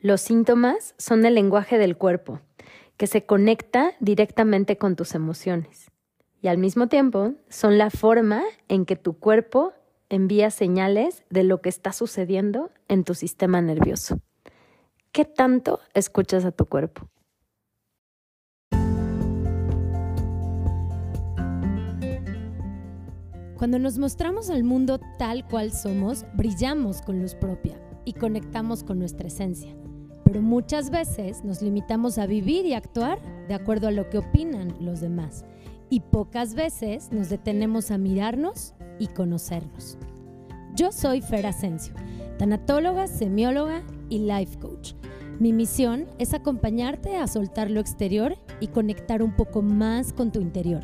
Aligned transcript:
Los 0.00 0.20
síntomas 0.20 0.94
son 0.98 1.24
el 1.24 1.34
lenguaje 1.34 1.78
del 1.78 1.96
cuerpo, 1.96 2.40
que 2.98 3.06
se 3.06 3.24
conecta 3.24 3.94
directamente 3.98 4.76
con 4.76 4.94
tus 4.94 5.14
emociones. 5.14 5.90
Y 6.42 6.48
al 6.48 6.58
mismo 6.58 6.86
tiempo 6.86 7.32
son 7.48 7.78
la 7.78 7.90
forma 7.90 8.42
en 8.68 8.84
que 8.84 8.96
tu 8.96 9.18
cuerpo 9.18 9.72
envía 10.10 10.50
señales 10.50 11.24
de 11.30 11.44
lo 11.44 11.62
que 11.62 11.70
está 11.70 11.92
sucediendo 11.92 12.70
en 12.88 13.04
tu 13.04 13.14
sistema 13.14 13.62
nervioso. 13.62 14.20
¿Qué 15.12 15.24
tanto 15.24 15.80
escuchas 15.94 16.44
a 16.44 16.52
tu 16.52 16.66
cuerpo? 16.66 17.08
Cuando 23.56 23.78
nos 23.78 23.96
mostramos 23.96 24.50
al 24.50 24.62
mundo 24.62 25.00
tal 25.18 25.48
cual 25.48 25.72
somos, 25.72 26.26
brillamos 26.34 27.00
con 27.00 27.22
luz 27.22 27.34
propia 27.34 27.80
y 28.04 28.12
conectamos 28.12 28.84
con 28.84 28.98
nuestra 28.98 29.28
esencia. 29.28 29.74
Pero 30.26 30.42
muchas 30.42 30.90
veces 30.90 31.44
nos 31.44 31.62
limitamos 31.62 32.18
a 32.18 32.26
vivir 32.26 32.66
y 32.66 32.74
actuar 32.74 33.18
de 33.48 33.54
acuerdo 33.54 33.88
a 33.88 33.92
lo 33.92 34.10
que 34.10 34.18
opinan 34.18 34.74
los 34.80 35.00
demás. 35.00 35.44
Y 35.88 36.00
pocas 36.00 36.54
veces 36.54 37.12
nos 37.12 37.30
detenemos 37.30 37.90
a 37.90 37.96
mirarnos 37.96 38.74
y 38.98 39.06
conocernos. 39.06 39.96
Yo 40.74 40.90
soy 40.90 41.22
Fer 41.22 41.46
Asensio, 41.46 41.94
tanatóloga, 42.38 43.06
semióloga 43.06 43.82
y 44.08 44.18
life 44.18 44.58
coach. 44.58 44.94
Mi 45.38 45.52
misión 45.52 46.06
es 46.18 46.34
acompañarte 46.34 47.16
a 47.16 47.28
soltar 47.28 47.70
lo 47.70 47.78
exterior 47.78 48.36
y 48.60 48.66
conectar 48.66 49.22
un 49.22 49.34
poco 49.36 49.62
más 49.62 50.12
con 50.12 50.32
tu 50.32 50.40
interior 50.40 50.82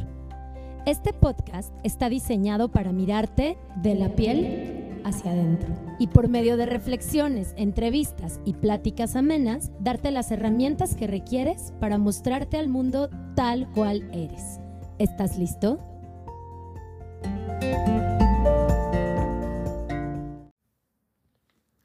este 0.85 1.13
podcast 1.13 1.73
está 1.85 2.09
diseñado 2.09 2.69
para 2.69 2.93
mirarte 2.93 3.57
de 3.77 3.95
la 3.95 4.17
piel 4.17 4.92
hacia 5.05 5.33
adentro 5.33 5.69
y 5.99 6.09
por 6.09 6.29
medio 6.29 6.57
de 6.57 6.67
reflexiones, 6.67 7.55
entrevistas 7.57 8.41
y 8.45 8.55
pláticas 8.55 9.17
amenas, 9.17 9.71
darte 9.81 10.11
las 10.11 10.31
herramientas 10.31 10.95
que 10.95 11.07
requieres 11.07 11.73
para 11.81 11.99
mostrarte 11.99 12.57
al 12.57 12.69
mundo 12.69 13.11
tal 13.35 13.69
cual 13.73 14.09
eres. 14.13 14.61
¿Estás 14.99 15.39
listo? 15.39 15.79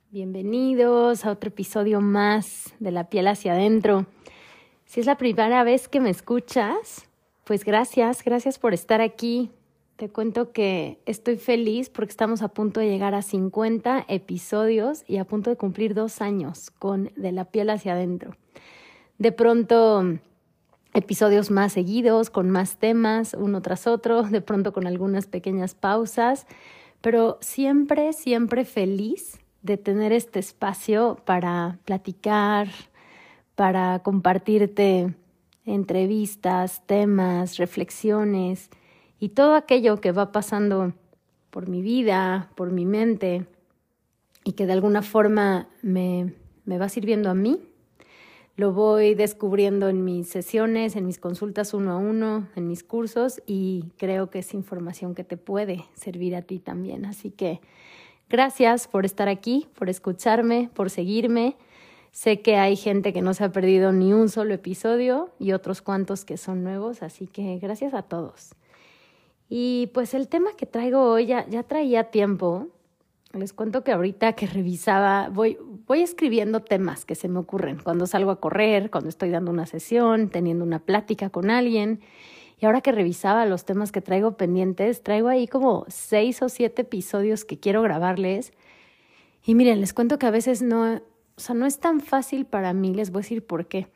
Bienvenidos 0.09 1.25
a 1.25 1.31
otro 1.31 1.49
episodio 1.49 2.01
más 2.01 2.73
de 2.79 2.91
La 2.91 3.09
piel 3.09 3.27
hacia 3.27 3.53
adentro. 3.53 4.07
Si 4.85 4.99
es 4.99 5.05
la 5.05 5.17
primera 5.17 5.63
vez 5.63 5.87
que 5.87 5.99
me 5.99 6.09
escuchas, 6.09 7.07
pues 7.43 7.63
gracias, 7.63 8.23
gracias 8.23 8.57
por 8.57 8.73
estar 8.73 8.99
aquí. 8.99 9.51
Te 9.97 10.09
cuento 10.09 10.51
que 10.51 11.01
estoy 11.07 11.37
feliz 11.37 11.89
porque 11.89 12.11
estamos 12.11 12.43
a 12.43 12.49
punto 12.49 12.79
de 12.79 12.87
llegar 12.87 13.15
a 13.15 13.23
50 13.23 14.05
episodios 14.07 15.03
y 15.07 15.17
a 15.17 15.25
punto 15.25 15.49
de 15.49 15.55
cumplir 15.57 15.95
dos 15.95 16.21
años 16.21 16.69
con 16.69 17.11
De 17.15 17.31
la 17.31 17.45
piel 17.45 17.71
hacia 17.71 17.93
adentro. 17.93 18.35
De 19.17 19.31
pronto, 19.31 20.03
episodios 20.93 21.49
más 21.49 21.73
seguidos, 21.73 22.29
con 22.29 22.51
más 22.51 22.77
temas, 22.77 23.33
uno 23.33 23.63
tras 23.63 23.87
otro, 23.87 24.21
de 24.21 24.39
pronto 24.41 24.71
con 24.71 24.85
algunas 24.85 25.25
pequeñas 25.25 25.73
pausas, 25.73 26.45
pero 27.01 27.39
siempre, 27.41 28.13
siempre 28.13 28.65
feliz 28.65 29.39
de 29.63 29.77
tener 29.77 30.13
este 30.13 30.37
espacio 30.37 31.17
para 31.25 31.79
platicar, 31.85 32.67
para 33.55 33.97
compartirte 34.03 35.15
entrevistas, 35.65 36.85
temas, 36.85 37.57
reflexiones 37.57 38.69
y 39.19 39.29
todo 39.29 39.55
aquello 39.55 39.97
que 39.97 40.11
va 40.11 40.31
pasando 40.31 40.93
por 41.49 41.67
mi 41.67 41.81
vida, 41.81 42.49
por 42.55 42.71
mi 42.71 42.85
mente 42.85 43.45
y 44.43 44.53
que 44.53 44.65
de 44.65 44.73
alguna 44.73 45.01
forma 45.01 45.67
me, 45.81 46.33
me 46.65 46.77
va 46.77 46.89
sirviendo 46.89 47.29
a 47.29 47.33
mí. 47.33 47.59
Lo 48.55 48.73
voy 48.73 49.13
descubriendo 49.13 49.87
en 49.87 50.03
mis 50.03 50.29
sesiones, 50.29 50.95
en 50.95 51.05
mis 51.05 51.19
consultas 51.19 51.73
uno 51.73 51.91
a 51.91 51.97
uno, 51.97 52.47
en 52.55 52.67
mis 52.67 52.83
cursos 52.83 53.41
y 53.45 53.85
creo 53.97 54.29
que 54.29 54.39
es 54.39 54.53
información 54.53 55.13
que 55.13 55.23
te 55.23 55.37
puede 55.37 55.85
servir 55.93 56.35
a 56.35 56.41
ti 56.41 56.59
también. 56.59 57.05
Así 57.05 57.29
que 57.29 57.61
gracias 58.29 58.87
por 58.87 59.05
estar 59.05 59.27
aquí, 59.27 59.67
por 59.75 59.89
escucharme, 59.89 60.71
por 60.73 60.89
seguirme 60.89 61.55
Sé 62.17 62.41
que 62.41 62.55
hay 62.55 62.75
gente 62.75 63.13
que 63.13 63.21
no 63.21 63.35
se 63.35 63.43
ha 63.43 63.51
perdido 63.51 63.91
ni 63.91 64.11
un 64.11 64.29
solo 64.29 64.55
episodio 64.55 65.29
y 65.37 65.51
otros 65.51 65.83
cuantos 65.83 66.25
que 66.25 66.37
son 66.37 66.63
nuevos, 66.63 67.03
así 67.03 67.27
que 67.27 67.59
gracias 67.59 67.93
a 67.93 68.01
todos. 68.01 68.55
Y 69.49 69.87
pues 69.93 70.13
el 70.13 70.27
tema 70.27 70.51
que 70.57 70.65
traigo 70.65 71.01
hoy 71.01 71.27
ya, 71.27 71.47
ya 71.47 71.63
traía 71.63 72.05
tiempo. 72.05 72.67
Les 73.33 73.53
cuento 73.53 73.83
que 73.83 73.91
ahorita 73.91 74.33
que 74.33 74.47
revisaba, 74.47 75.29
voy, 75.29 75.57
voy 75.85 76.01
escribiendo 76.01 76.61
temas 76.61 77.05
que 77.05 77.15
se 77.15 77.27
me 77.27 77.39
ocurren 77.39 77.77
cuando 77.81 78.07
salgo 78.07 78.31
a 78.31 78.39
correr, 78.39 78.89
cuando 78.89 79.09
estoy 79.09 79.29
dando 79.29 79.51
una 79.51 79.65
sesión, 79.65 80.29
teniendo 80.29 80.63
una 80.63 80.79
plática 80.79 81.29
con 81.29 81.49
alguien. 81.49 82.01
Y 82.59 82.65
ahora 82.65 82.81
que 82.81 82.91
revisaba 82.91 83.45
los 83.45 83.65
temas 83.65 83.91
que 83.91 84.01
traigo 84.01 84.35
pendientes, 84.35 85.03
traigo 85.03 85.27
ahí 85.27 85.47
como 85.47 85.85
seis 85.87 86.41
o 86.41 86.49
siete 86.49 86.81
episodios 86.81 87.45
que 87.45 87.59
quiero 87.59 87.81
grabarles. 87.81 88.51
Y 89.45 89.55
miren, 89.55 89.79
les 89.79 89.93
cuento 89.93 90.17
que 90.17 90.25
a 90.25 90.31
veces 90.31 90.61
no, 90.61 90.95
o 90.95 91.39
sea, 91.39 91.53
no 91.53 91.65
es 91.65 91.79
tan 91.79 92.01
fácil 92.01 92.45
para 92.45 92.73
mí, 92.73 92.93
les 92.93 93.11
voy 93.11 93.19
a 93.19 93.23
decir 93.23 93.45
por 93.45 93.67
qué. 93.67 93.87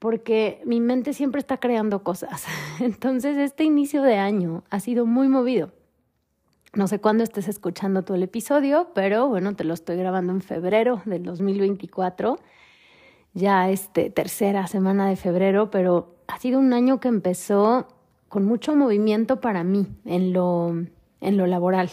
Porque 0.00 0.60
mi 0.64 0.80
mente 0.80 1.12
siempre 1.12 1.38
está 1.38 1.58
creando 1.58 2.02
cosas. 2.02 2.46
Entonces, 2.80 3.36
este 3.36 3.62
inicio 3.62 4.02
de 4.02 4.16
año 4.16 4.64
ha 4.68 4.80
sido 4.80 5.06
muy 5.06 5.28
movido. 5.28 5.70
No 6.74 6.88
sé 6.88 7.00
cuándo 7.00 7.22
estés 7.22 7.48
escuchando 7.48 8.02
todo 8.02 8.16
el 8.16 8.22
episodio, 8.22 8.88
pero 8.94 9.28
bueno, 9.28 9.54
te 9.54 9.64
lo 9.64 9.74
estoy 9.74 9.96
grabando 9.96 10.32
en 10.32 10.40
febrero 10.40 11.02
del 11.04 11.24
2024, 11.24 12.38
ya 13.34 13.70
este 13.70 14.08
tercera 14.10 14.68
semana 14.68 15.08
de 15.08 15.16
febrero, 15.16 15.70
pero 15.70 16.14
ha 16.28 16.38
sido 16.38 16.60
un 16.60 16.72
año 16.72 17.00
que 17.00 17.08
empezó 17.08 17.88
con 18.28 18.44
mucho 18.44 18.76
movimiento 18.76 19.40
para 19.40 19.64
mí 19.64 19.88
en 20.04 20.32
lo, 20.32 20.70
en 21.20 21.36
lo 21.36 21.46
laboral. 21.46 21.90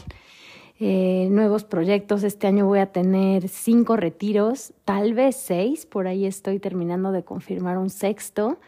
Eh, 0.79 1.27
nuevos 1.31 1.63
proyectos. 1.63 2.23
Este 2.23 2.45
año 2.45 2.67
voy 2.67 2.79
a 2.79 2.91
tener 2.91 3.47
cinco 3.49 3.97
retiros, 3.97 4.73
tal 4.85 5.15
vez 5.15 5.35
seis, 5.35 5.87
por 5.87 6.05
ahí 6.05 6.27
estoy 6.27 6.59
terminando 6.59 7.11
de 7.11 7.23
confirmar 7.23 7.79
un 7.79 7.89
sexto. 7.89 8.59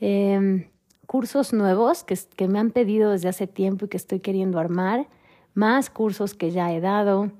Em, 0.00 0.66
cursos 1.06 1.52
nuevos 1.52 2.02
que, 2.02 2.18
que 2.34 2.48
me 2.48 2.58
han 2.58 2.72
pedido 2.72 3.12
desde 3.12 3.28
hace 3.28 3.46
tiempo 3.46 3.84
y 3.84 3.88
que 3.88 3.96
estoy 3.96 4.18
queriendo 4.18 4.58
armar, 4.58 5.06
más 5.54 5.88
cursos 5.88 6.34
que 6.34 6.50
ya 6.50 6.72
he 6.74 6.80
dado, 6.80 7.30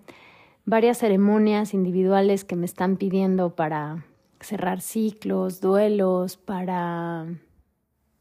varias 0.64 0.98
ceremonias 0.98 1.74
individuales 1.74 2.44
que 2.44 2.54
me 2.54 2.66
están 2.66 2.96
pidiendo 2.96 3.56
para 3.56 4.04
cerrar 4.38 4.80
ciclos, 4.80 5.60
duelos, 5.60 6.36
para 6.36 7.26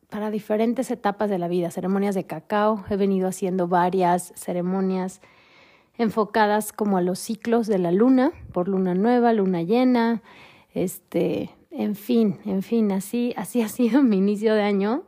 para 0.10 0.32
diferentes 0.32 0.92
etapas 0.92 1.30
de 1.30 1.38
la 1.38 1.50
vida, 1.50 1.72
ceremonias 1.72 2.16
de 2.16 2.26
cacao, 2.26 2.86
he 2.90 2.96
venido 2.96 3.28
haciendo 3.28 3.68
varias 3.68 4.32
ceremonias 4.36 5.20
enfocadas 5.98 6.74
como 6.74 6.98
a 6.98 7.02
los 7.02 7.20
ciclos 7.20 7.68
de 7.68 7.80
la 7.80 7.92
luna, 7.92 8.32
por 8.52 8.68
luna 8.68 8.96
nueva, 8.96 9.34
luna 9.34 9.62
llena, 9.64 10.22
este, 10.74 11.52
en 11.72 11.96
fin, 11.96 12.40
en 12.46 12.64
fin, 12.64 12.92
así, 12.92 13.34
así 13.38 13.62
ha 13.64 13.70
sido 13.70 14.04
mi 14.04 14.18
inicio 14.18 14.54
de 14.54 14.62
año. 14.62 15.04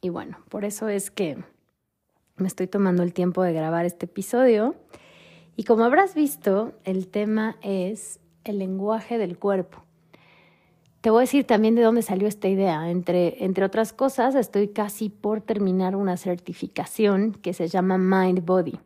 Y 0.00 0.10
bueno, 0.10 0.38
por 0.48 0.64
eso 0.64 0.88
es 0.88 1.10
que 1.10 1.38
me 2.36 2.48
estoy 2.48 2.66
tomando 2.66 3.02
el 3.02 3.12
tiempo 3.12 3.42
de 3.42 3.52
grabar 3.52 3.86
este 3.86 4.06
episodio. 4.06 4.74
Y 5.56 5.64
como 5.64 5.84
habrás 5.84 6.14
visto, 6.14 6.74
el 6.84 7.08
tema 7.08 7.56
es 7.62 8.20
el 8.44 8.58
lenguaje 8.58 9.16
del 9.18 9.38
cuerpo. 9.38 9.82
Te 11.00 11.10
voy 11.10 11.20
a 11.20 11.20
decir 11.22 11.44
también 11.46 11.74
de 11.76 11.82
dónde 11.82 12.02
salió 12.02 12.28
esta 12.28 12.48
idea. 12.48 12.90
Entre, 12.90 13.44
entre 13.44 13.64
otras 13.64 13.92
cosas, 13.92 14.34
estoy 14.34 14.68
casi 14.68 15.08
por 15.08 15.40
terminar 15.40 15.96
una 15.96 16.16
certificación 16.16 17.32
que 17.32 17.54
se 17.54 17.68
llama 17.68 17.96
Mind 17.96 18.44
Body. 18.44 18.78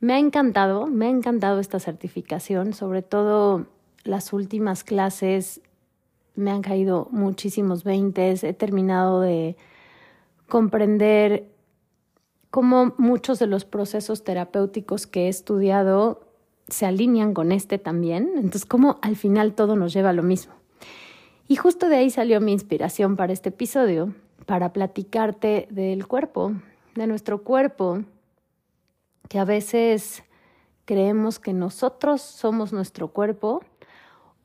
Me 0.00 0.14
ha 0.14 0.18
encantado, 0.18 0.86
me 0.86 1.06
ha 1.06 1.10
encantado 1.10 1.60
esta 1.60 1.78
certificación, 1.78 2.72
sobre 2.72 3.02
todo 3.02 3.66
las 4.02 4.32
últimas 4.32 4.82
clases 4.82 5.60
me 6.34 6.50
han 6.50 6.62
caído 6.62 7.08
muchísimos 7.10 7.84
veintes, 7.84 8.42
he 8.42 8.54
terminado 8.54 9.20
de 9.20 9.56
comprender 10.48 11.50
cómo 12.50 12.94
muchos 12.96 13.38
de 13.38 13.46
los 13.46 13.66
procesos 13.66 14.24
terapéuticos 14.24 15.06
que 15.06 15.26
he 15.26 15.28
estudiado 15.28 16.26
se 16.68 16.86
alinean 16.86 17.34
con 17.34 17.52
este 17.52 17.78
también, 17.78 18.30
entonces 18.36 18.64
cómo 18.64 18.98
al 19.02 19.16
final 19.16 19.54
todo 19.54 19.76
nos 19.76 19.92
lleva 19.92 20.10
a 20.10 20.14
lo 20.14 20.22
mismo. 20.22 20.54
Y 21.46 21.56
justo 21.56 21.88
de 21.88 21.96
ahí 21.96 22.10
salió 22.10 22.40
mi 22.40 22.52
inspiración 22.52 23.16
para 23.16 23.32
este 23.32 23.50
episodio, 23.50 24.14
para 24.46 24.72
platicarte 24.72 25.68
del 25.70 26.06
cuerpo, 26.06 26.52
de 26.94 27.06
nuestro 27.06 27.42
cuerpo, 27.42 28.02
que 29.30 29.38
a 29.38 29.44
veces 29.44 30.24
creemos 30.84 31.38
que 31.38 31.52
nosotros 31.52 32.20
somos 32.20 32.72
nuestro 32.72 33.12
cuerpo 33.12 33.62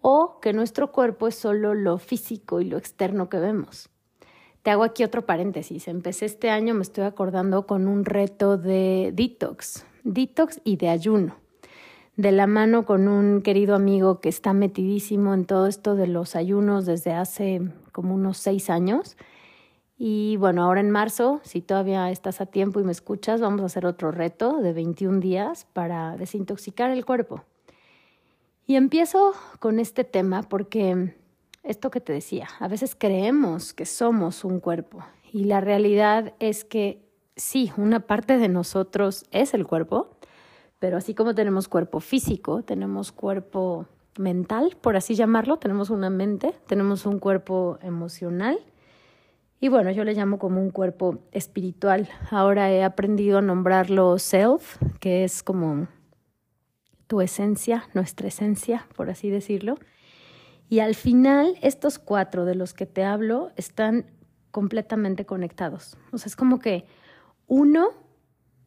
o 0.01 0.39
que 0.39 0.53
nuestro 0.53 0.91
cuerpo 0.91 1.27
es 1.27 1.33
solo 1.33 1.73
lo 1.73 1.97
físico 1.97 2.61
y 2.61 2.65
lo 2.65 2.77
externo 2.77 3.27
que 3.27 3.39
vemos. 3.39 3.89
Te 4.61 4.69
hago 4.69 4.83
aquí 4.83 5.03
otro 5.03 5.25
paréntesis. 5.25 5.87
Empecé 5.87 6.25
este 6.25 6.51
año, 6.51 6.75
me 6.75 6.83
estoy 6.83 7.05
acordando, 7.05 7.65
con 7.65 7.87
un 7.87 8.05
reto 8.05 8.59
de 8.59 9.11
detox, 9.15 9.87
detox 10.03 10.61
y 10.63 10.77
de 10.77 10.89
ayuno. 10.89 11.35
de 12.15 12.31
la 12.31 12.47
mano 12.47 12.85
con 12.85 13.07
un 13.07 13.41
querido 13.41 13.75
amigo 13.75 14.21
que 14.21 14.29
está 14.29 14.53
metidísimo 14.53 15.33
en 15.33 15.45
todo 15.45 15.65
esto 15.67 15.95
de 15.95 16.07
los 16.07 16.35
ayunos 16.35 16.85
desde 16.85 17.11
hace 17.11 17.61
como 17.91 18.13
unos 18.13 18.37
seis 18.37 18.69
años. 18.69 19.17
Y 19.97 20.35
bueno, 20.37 20.63
ahora 20.63 20.81
en 20.81 20.91
marzo, 20.91 21.39
si 21.43 21.61
todavía 21.61 22.11
estás 22.11 22.41
a 22.41 22.45
tiempo 22.45 22.79
y 22.79 22.83
me 22.83 22.91
escuchas, 22.91 23.39
vamos 23.39 23.61
a 23.61 23.65
hacer 23.65 23.85
otro 23.85 24.11
reto 24.11 24.61
de 24.61 24.73
21 24.73 25.19
días 25.21 25.67
para 25.71 26.17
desintoxicar 26.17 26.91
el 26.91 27.05
cuerpo. 27.05 27.43
Y 28.67 28.75
empiezo 28.75 29.33
con 29.59 29.79
este 29.79 30.03
tema 30.03 30.43
porque 30.43 31.15
esto 31.63 31.91
que 31.91 32.01
te 32.01 32.11
decía, 32.11 32.49
a 32.59 32.67
veces 32.67 32.95
creemos 32.97 33.73
que 33.73 33.85
somos 33.85 34.43
un 34.43 34.59
cuerpo 34.59 35.05
y 35.31 35.45
la 35.45 35.61
realidad 35.61 36.33
es 36.39 36.65
que 36.65 37.01
sí, 37.37 37.71
una 37.77 38.01
parte 38.01 38.37
de 38.37 38.49
nosotros 38.49 39.25
es 39.31 39.53
el 39.53 39.65
cuerpo, 39.65 40.17
pero 40.79 40.97
así 40.97 41.13
como 41.13 41.35
tenemos 41.35 41.69
cuerpo 41.69 42.01
físico, 42.01 42.63
tenemos 42.63 43.13
cuerpo 43.13 43.87
mental, 44.17 44.75
por 44.81 44.97
así 44.97 45.15
llamarlo, 45.15 45.57
tenemos 45.57 45.89
una 45.89 46.09
mente, 46.09 46.53
tenemos 46.67 47.05
un 47.05 47.19
cuerpo 47.19 47.79
emocional 47.81 48.59
y 49.59 49.69
bueno, 49.69 49.91
yo 49.91 50.03
le 50.03 50.13
llamo 50.13 50.37
como 50.37 50.61
un 50.61 50.69
cuerpo 50.69 51.19
espiritual. 51.31 52.09
Ahora 52.29 52.71
he 52.71 52.83
aprendido 52.83 53.39
a 53.39 53.41
nombrarlo 53.41 54.19
self, 54.19 54.77
que 54.99 55.23
es 55.23 55.43
como 55.43 55.87
tu 57.07 57.21
esencia, 57.21 57.87
nuestra 57.93 58.27
esencia, 58.27 58.87
por 58.95 59.09
así 59.09 59.29
decirlo. 59.29 59.77
Y 60.67 60.79
al 60.79 60.95
final, 60.95 61.55
estos 61.61 61.99
cuatro 61.99 62.45
de 62.45 62.55
los 62.55 62.73
que 62.73 62.85
te 62.85 63.03
hablo 63.03 63.51
están 63.55 64.05
completamente 64.51 65.25
conectados. 65.25 65.97
O 66.11 66.17
sea, 66.17 66.27
es 66.27 66.35
como 66.35 66.59
que 66.59 66.85
uno 67.47 67.89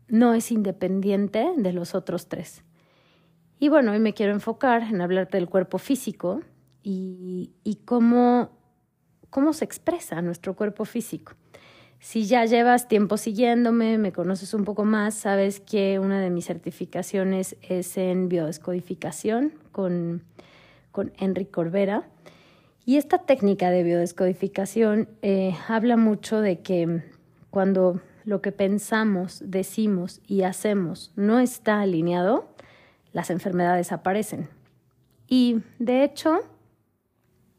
no 0.06 0.34
es 0.34 0.52
independiente 0.52 1.52
de 1.56 1.72
los 1.72 1.94
otros 1.94 2.28
tres. 2.28 2.62
Y 3.58 3.68
bueno, 3.68 3.92
hoy 3.92 3.98
me 3.98 4.14
quiero 4.14 4.32
enfocar 4.32 4.82
en 4.82 5.00
hablarte 5.00 5.36
del 5.36 5.48
cuerpo 5.48 5.78
físico 5.78 6.40
y, 6.82 7.52
y 7.64 7.76
cómo, 7.84 8.57
cómo 9.30 9.52
se 9.52 9.64
expresa 9.64 10.22
nuestro 10.22 10.54
cuerpo 10.54 10.84
físico. 10.84 11.32
Si 12.00 12.26
ya 12.26 12.44
llevas 12.44 12.86
tiempo 12.86 13.16
siguiéndome, 13.16 13.98
me 13.98 14.12
conoces 14.12 14.54
un 14.54 14.64
poco 14.64 14.84
más, 14.84 15.14
sabes 15.14 15.58
que 15.60 15.98
una 15.98 16.20
de 16.20 16.30
mis 16.30 16.46
certificaciones 16.46 17.56
es 17.62 17.96
en 17.96 18.28
biodescodificación 18.28 19.52
con, 19.72 20.22
con 20.92 21.12
Enrique 21.18 21.50
Corbera. 21.50 22.08
Y 22.84 22.96
esta 22.96 23.18
técnica 23.18 23.70
de 23.70 23.82
biodescodificación 23.82 25.08
eh, 25.22 25.54
habla 25.66 25.96
mucho 25.96 26.40
de 26.40 26.60
que 26.60 27.02
cuando 27.50 28.00
lo 28.24 28.40
que 28.40 28.52
pensamos, 28.52 29.42
decimos 29.44 30.20
y 30.26 30.42
hacemos 30.42 31.12
no 31.16 31.40
está 31.40 31.80
alineado, 31.80 32.48
las 33.12 33.30
enfermedades 33.30 33.90
aparecen. 33.90 34.48
Y 35.26 35.62
de 35.78 36.04
hecho, 36.04 36.40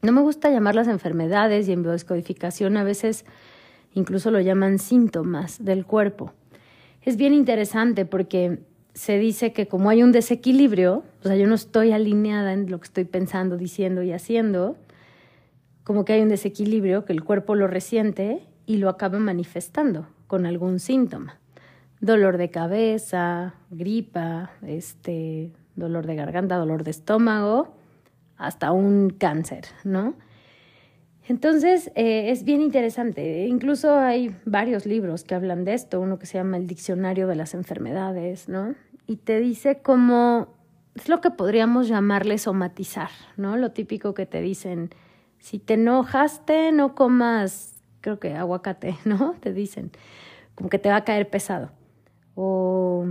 no 0.02 0.12
me 0.12 0.22
gusta 0.22 0.50
llamar 0.50 0.76
las 0.76 0.88
enfermedades 0.88 1.68
y 1.68 1.74
en 1.74 1.84
biodescodificación 1.84 2.78
a 2.78 2.84
veces 2.84 3.26
incluso 3.94 4.32
lo 4.32 4.40
llaman 4.40 4.80
síntomas 4.80 5.64
del 5.64 5.86
cuerpo. 5.86 6.34
Es 7.02 7.18
bien 7.18 7.34
interesante 7.34 8.06
porque 8.06 8.60
se 8.94 9.18
dice 9.18 9.54
que 9.54 9.68
como 9.68 9.90
hay 9.90 10.04
un 10.04 10.12
desequilibrio, 10.12 11.04
o 11.24 11.28
sea, 11.28 11.36
yo 11.36 11.48
no 11.48 11.56
estoy 11.56 11.92
alineada 11.92 12.54
en 12.54 12.70
lo 12.70 12.80
que 12.80 12.86
estoy 12.86 13.06
pensando, 13.06 13.58
diciendo 13.58 14.04
y 14.04 14.12
haciendo, 14.12 14.78
como 15.84 16.06
que 16.06 16.14
hay 16.14 16.22
un 16.22 16.30
desequilibrio 16.30 17.06
que 17.06 17.14
el 17.14 17.24
cuerpo 17.24 17.56
lo 17.56 17.68
resiente 17.68 18.44
y 18.66 18.78
lo 18.78 18.90
acaba 18.90 19.20
manifestando 19.20 20.08
con 20.28 20.46
algún 20.46 20.80
síntoma. 20.80 21.40
Dolor 22.02 22.38
de 22.38 22.50
cabeza, 22.50 23.56
gripa, 23.72 24.52
este, 24.62 25.52
dolor 25.76 26.06
de 26.06 26.16
garganta, 26.16 26.58
dolor 26.58 26.84
de 26.84 26.92
estómago, 26.92 27.79
hasta 28.40 28.72
un 28.72 29.12
cáncer, 29.12 29.66
¿no? 29.84 30.16
Entonces, 31.28 31.92
eh, 31.94 32.32
es 32.32 32.44
bien 32.44 32.62
interesante. 32.62 33.46
Incluso 33.46 33.96
hay 33.96 34.36
varios 34.46 34.88
libros 34.88 35.24
que 35.24 35.36
hablan 35.36 35.64
de 35.66 35.76
esto, 35.76 36.00
uno 36.00 36.18
que 36.18 36.26
se 36.26 36.40
llama 36.40 36.58
El 36.58 36.66
Diccionario 36.66 37.28
de 37.28 37.36
las 37.36 37.54
Enfermedades, 37.54 38.50
¿no? 38.50 38.74
Y 39.06 39.18
te 39.18 39.40
dice 39.40 39.82
cómo 39.84 40.56
es 40.96 41.08
lo 41.08 41.22
que 41.22 41.30
podríamos 41.30 41.88
llamarle 41.88 42.38
somatizar, 42.40 43.12
¿no? 43.38 43.58
Lo 43.58 43.74
típico 43.74 44.16
que 44.16 44.26
te 44.26 44.42
dicen, 44.42 44.90
si 45.38 45.60
te 45.60 45.76
enojaste, 45.76 46.72
no 46.72 46.96
comas, 46.96 47.84
creo 48.02 48.20
que 48.20 48.36
aguacate, 48.36 48.96
¿no? 49.06 49.36
Te 49.40 49.54
dicen, 49.54 49.92
como 50.56 50.70
que 50.70 50.80
te 50.80 50.90
va 50.90 50.96
a 50.96 51.04
caer 51.04 51.30
pesado. 51.30 51.72
O, 52.36 53.06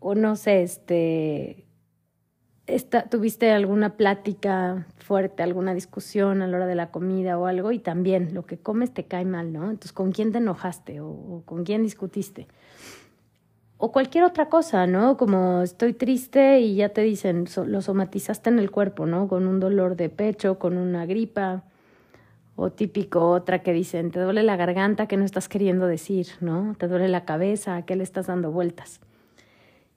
o 0.00 0.14
no 0.14 0.36
sé, 0.36 0.62
este, 0.62 1.69
tuviste 3.10 3.50
alguna 3.50 3.96
plática 3.96 4.86
fuerte, 4.98 5.42
alguna 5.42 5.74
discusión 5.74 6.42
a 6.42 6.46
la 6.46 6.56
hora 6.56 6.66
de 6.66 6.74
la 6.74 6.90
comida 6.90 7.38
o 7.38 7.46
algo 7.46 7.72
y 7.72 7.78
también 7.78 8.34
lo 8.34 8.46
que 8.46 8.58
comes 8.58 8.92
te 8.92 9.04
cae 9.04 9.24
mal, 9.24 9.52
¿no? 9.52 9.64
Entonces, 9.64 9.92
¿con 9.92 10.12
quién 10.12 10.32
te 10.32 10.38
enojaste 10.38 11.00
o, 11.00 11.42
con 11.44 11.64
quién 11.64 11.82
discutiste? 11.82 12.46
O 13.76 13.92
cualquier 13.92 14.24
otra 14.24 14.48
cosa, 14.48 14.86
¿no? 14.86 15.16
Como 15.16 15.62
estoy 15.62 15.94
triste 15.94 16.60
y 16.60 16.76
ya 16.76 16.90
te 16.90 17.00
dicen, 17.00 17.46
lo 17.66 17.80
somatizaste 17.80 18.50
en 18.50 18.58
el 18.58 18.70
cuerpo, 18.70 19.06
¿no? 19.06 19.26
Con 19.26 19.46
un 19.46 19.58
dolor 19.58 19.96
de 19.96 20.10
pecho, 20.10 20.58
con 20.58 20.76
una 20.76 21.06
gripa. 21.06 21.64
O 22.56 22.70
típico 22.70 23.30
otra 23.30 23.62
que 23.62 23.72
dicen, 23.72 24.10
te 24.10 24.20
duele 24.20 24.42
la 24.42 24.56
garganta, 24.56 25.06
que 25.06 25.16
no 25.16 25.24
estás 25.24 25.48
queriendo 25.48 25.86
decir, 25.86 26.26
¿no? 26.40 26.74
Te 26.78 26.88
duele 26.88 27.08
la 27.08 27.24
cabeza, 27.24 27.76
¿a 27.76 27.86
qué 27.86 27.96
le 27.96 28.02
estás 28.02 28.26
dando 28.26 28.50
vueltas? 28.52 29.00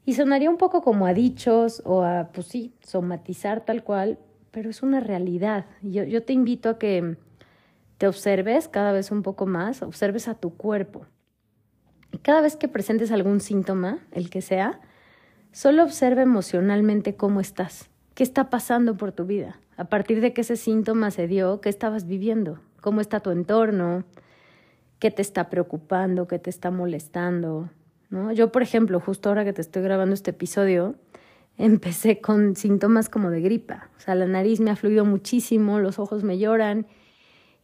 Y 0.06 0.14
sonaría 0.14 0.50
un 0.50 0.58
poco 0.58 0.82
como 0.82 1.06
a 1.06 1.14
dichos 1.14 1.82
o 1.86 2.04
a, 2.04 2.30
pues 2.34 2.48
sí, 2.48 2.74
somatizar 2.82 3.64
tal 3.66 3.84
cual, 3.84 4.20
pero 4.52 4.70
es 4.70 4.84
una 4.84 5.00
realidad. 5.00 5.66
Yo, 5.82 6.04
yo 6.04 6.24
te 6.24 6.34
invito 6.34 6.70
a 6.70 6.78
que 6.78 7.18
te 7.98 8.08
observes 8.08 8.68
cada 8.68 8.92
vez 8.92 9.12
un 9.12 9.24
poco 9.24 9.46
más, 9.46 9.82
observes 9.82 10.28
a 10.28 10.36
tu 10.36 10.56
cuerpo. 10.58 11.06
Y 12.12 12.18
cada 12.18 12.42
vez 12.42 12.56
que 12.56 12.68
presentes 12.68 13.12
algún 13.12 13.40
síntoma, 13.40 14.00
el 14.12 14.30
que 14.30 14.42
sea, 14.42 14.82
solo 15.52 15.84
observa 15.84 16.22
emocionalmente 16.22 17.16
cómo 17.16 17.40
estás, 17.40 17.90
qué 18.14 18.24
está 18.24 18.50
pasando 18.50 18.98
por 18.98 19.14
tu 19.14 19.26
vida, 19.26 19.60
a 19.78 19.86
partir 19.86 20.22
de 20.22 20.34
que 20.34 20.42
ese 20.42 20.58
síntoma 20.58 21.12
se 21.12 21.28
dio, 21.28 21.62
qué 21.62 21.70
estabas 21.70 22.06
viviendo, 22.06 22.60
cómo 22.82 23.02
está 23.02 23.22
tu 23.22 23.32
entorno, 23.32 24.04
qué 25.00 25.10
te 25.10 25.22
está 25.22 25.50
preocupando, 25.50 26.28
qué 26.28 26.40
te 26.40 26.50
está 26.50 26.72
molestando, 26.72 27.70
yo, 28.34 28.52
por 28.52 28.62
ejemplo, 28.62 29.00
justo 29.00 29.30
ahora 29.30 29.46
que 29.46 29.54
te 29.54 29.62
estoy 29.62 29.82
grabando 29.82 30.14
este 30.14 30.32
episodio, 30.32 30.96
empecé 31.58 32.22
con 32.22 32.56
síntomas 32.56 33.10
como 33.10 33.30
de 33.30 33.42
gripa. 33.42 33.90
O 33.98 34.00
sea, 34.00 34.16
la 34.16 34.26
nariz 34.26 34.60
me 34.60 34.72
ha 34.72 34.76
fluido 34.76 35.06
muchísimo, 35.06 35.80
los 35.80 36.00
ojos 36.00 36.24
me 36.24 36.38
lloran 36.38 36.88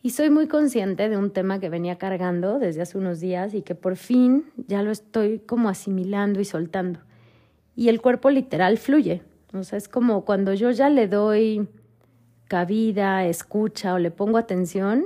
y 0.01 0.11
soy 0.11 0.29
muy 0.29 0.47
consciente 0.47 1.09
de 1.09 1.17
un 1.17 1.31
tema 1.31 1.59
que 1.59 1.69
venía 1.69 1.97
cargando 1.97 2.57
desde 2.57 2.81
hace 2.81 2.97
unos 2.97 3.19
días 3.19 3.53
y 3.53 3.63
que 3.63 3.75
por 3.75 3.97
fin 3.97 4.45
ya 4.67 4.81
lo 4.81 4.91
estoy 4.91 5.39
como 5.39 5.67
asimilando 5.67 6.39
y 6.39 6.45
soltando. 6.45 7.01
Y 7.75 7.89
el 7.89 8.01
cuerpo 8.01 8.29
literal 8.29 8.77
fluye. 8.77 9.21
O 9.53 9.63
sea, 9.63 9.77
es 9.77 9.89
como 9.89 10.23
cuando 10.23 10.53
yo 10.53 10.71
ya 10.71 10.89
le 10.89 11.07
doy 11.07 11.67
cabida, 12.47 13.25
escucha 13.25 13.93
o 13.93 13.99
le 13.99 14.11
pongo 14.11 14.37
atención, 14.37 15.05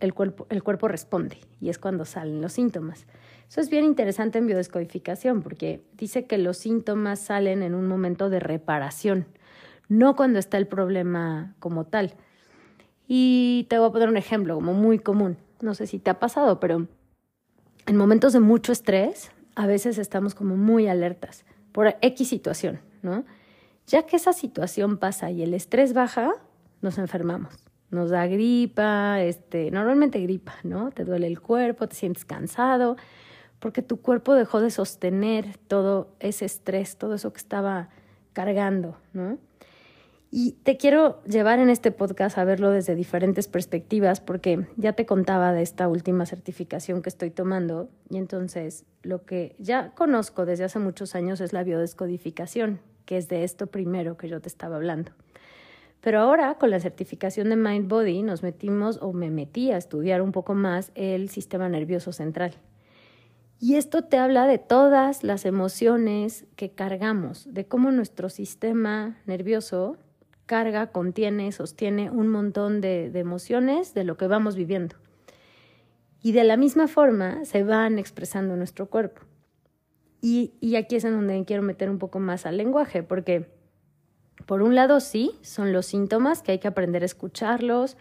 el 0.00 0.14
cuerpo, 0.14 0.46
el 0.48 0.62
cuerpo 0.62 0.88
responde 0.88 1.38
y 1.60 1.68
es 1.68 1.78
cuando 1.78 2.04
salen 2.06 2.40
los 2.40 2.52
síntomas. 2.52 3.06
Eso 3.50 3.60
es 3.60 3.68
bien 3.68 3.84
interesante 3.84 4.38
en 4.38 4.46
biodescodificación 4.46 5.42
porque 5.42 5.82
dice 5.94 6.24
que 6.24 6.38
los 6.38 6.56
síntomas 6.56 7.18
salen 7.18 7.64
en 7.64 7.74
un 7.74 7.88
momento 7.88 8.30
de 8.30 8.38
reparación, 8.38 9.26
no 9.88 10.14
cuando 10.14 10.38
está 10.38 10.56
el 10.56 10.68
problema 10.68 11.56
como 11.58 11.84
tal. 11.84 12.14
Y 13.08 13.66
te 13.68 13.76
voy 13.76 13.88
a 13.88 13.92
poner 13.92 14.08
un 14.08 14.16
ejemplo 14.16 14.54
como 14.54 14.72
muy 14.72 15.00
común. 15.00 15.36
No 15.60 15.74
sé 15.74 15.88
si 15.88 15.98
te 15.98 16.10
ha 16.10 16.20
pasado, 16.20 16.60
pero 16.60 16.86
en 17.86 17.96
momentos 17.96 18.32
de 18.32 18.38
mucho 18.38 18.70
estrés, 18.70 19.32
a 19.56 19.66
veces 19.66 19.98
estamos 19.98 20.36
como 20.36 20.56
muy 20.56 20.86
alertas 20.86 21.44
por 21.72 21.96
X 22.02 22.28
situación, 22.28 22.78
¿no? 23.02 23.24
Ya 23.88 24.06
que 24.06 24.14
esa 24.14 24.32
situación 24.32 24.96
pasa 24.96 25.32
y 25.32 25.42
el 25.42 25.54
estrés 25.54 25.92
baja, 25.92 26.34
nos 26.82 26.98
enfermamos. 26.98 27.52
Nos 27.90 28.10
da 28.10 28.28
gripa, 28.28 29.20
este, 29.20 29.72
normalmente 29.72 30.20
gripa, 30.20 30.54
¿no? 30.62 30.92
Te 30.92 31.04
duele 31.04 31.26
el 31.26 31.40
cuerpo, 31.40 31.88
te 31.88 31.96
sientes 31.96 32.24
cansado, 32.24 32.96
porque 33.60 33.82
tu 33.82 34.00
cuerpo 34.00 34.34
dejó 34.34 34.60
de 34.60 34.70
sostener 34.70 35.56
todo 35.68 36.08
ese 36.18 36.46
estrés, 36.46 36.96
todo 36.96 37.14
eso 37.14 37.32
que 37.32 37.38
estaba 37.38 37.90
cargando, 38.32 38.96
¿no? 39.12 39.38
Y 40.32 40.52
te 40.62 40.76
quiero 40.76 41.20
llevar 41.24 41.58
en 41.58 41.70
este 41.70 41.90
podcast 41.90 42.38
a 42.38 42.44
verlo 42.44 42.70
desde 42.70 42.94
diferentes 42.94 43.48
perspectivas, 43.48 44.20
porque 44.20 44.66
ya 44.76 44.92
te 44.92 45.04
contaba 45.04 45.52
de 45.52 45.62
esta 45.62 45.88
última 45.88 46.24
certificación 46.24 47.02
que 47.02 47.08
estoy 47.08 47.30
tomando, 47.30 47.88
y 48.08 48.16
entonces 48.16 48.84
lo 49.02 49.24
que 49.24 49.56
ya 49.58 49.90
conozco 49.94 50.46
desde 50.46 50.64
hace 50.64 50.78
muchos 50.78 51.16
años 51.16 51.40
es 51.40 51.52
la 51.52 51.64
biodescodificación, 51.64 52.78
que 53.06 53.16
es 53.16 53.28
de 53.28 53.42
esto 53.42 53.66
primero 53.66 54.16
que 54.16 54.28
yo 54.28 54.40
te 54.40 54.48
estaba 54.48 54.76
hablando. 54.76 55.10
Pero 56.00 56.20
ahora, 56.20 56.54
con 56.54 56.70
la 56.70 56.78
certificación 56.78 57.50
de 57.50 57.56
Mind 57.56 57.88
Body, 57.88 58.22
nos 58.22 58.44
metimos 58.44 59.00
o 59.02 59.12
me 59.12 59.30
metí 59.30 59.72
a 59.72 59.76
estudiar 59.76 60.22
un 60.22 60.30
poco 60.30 60.54
más 60.54 60.92
el 60.94 61.28
sistema 61.28 61.68
nervioso 61.68 62.12
central 62.12 62.54
Y 63.62 63.74
esto 63.74 64.02
te 64.02 64.16
habla 64.16 64.46
de 64.46 64.56
todas 64.56 65.22
las 65.22 65.44
emociones 65.44 66.46
que 66.56 66.70
cargamos, 66.70 67.46
de 67.52 67.66
cómo 67.66 67.92
nuestro 67.92 68.30
sistema 68.30 69.18
nervioso 69.26 69.98
carga, 70.46 70.90
contiene, 70.90 71.52
sostiene 71.52 72.10
un 72.10 72.26
montón 72.26 72.80
de, 72.80 73.06
emociones 73.14 73.94
de 73.94 74.02
lo 74.02 74.16
que 74.16 74.26
vamos 74.26 74.56
viviendo. 74.56 74.96
Y 76.22 76.32
de 76.32 76.42
la 76.42 76.56
misma 76.56 76.88
forma 76.88 77.44
se 77.44 77.62
van 77.62 78.00
expresando 78.00 78.56
nuestro 78.56 78.86
cuerpo. 78.90 79.20
Y, 80.20 80.54
y 80.60 80.74
aquí 80.74 80.96
es 80.96 81.04
en 81.04 81.12
donde 81.12 81.44
quiero 81.44 81.62
meter 81.62 81.88
un 81.88 81.98
poco 81.98 82.18
más 82.18 82.46
al 82.46 82.56
lenguaje, 82.56 83.02
porque 83.02 83.48
por 84.46 84.62
un 84.62 84.74
lado 84.74 85.00
sí, 85.00 85.38
son 85.42 85.72
los 85.72 85.86
síntomas 85.86 86.42
que 86.42 86.52
hay 86.52 86.58
que 86.58 86.66
aprender 86.66 87.02
a 87.02 87.06
escucharlos, 87.06 87.96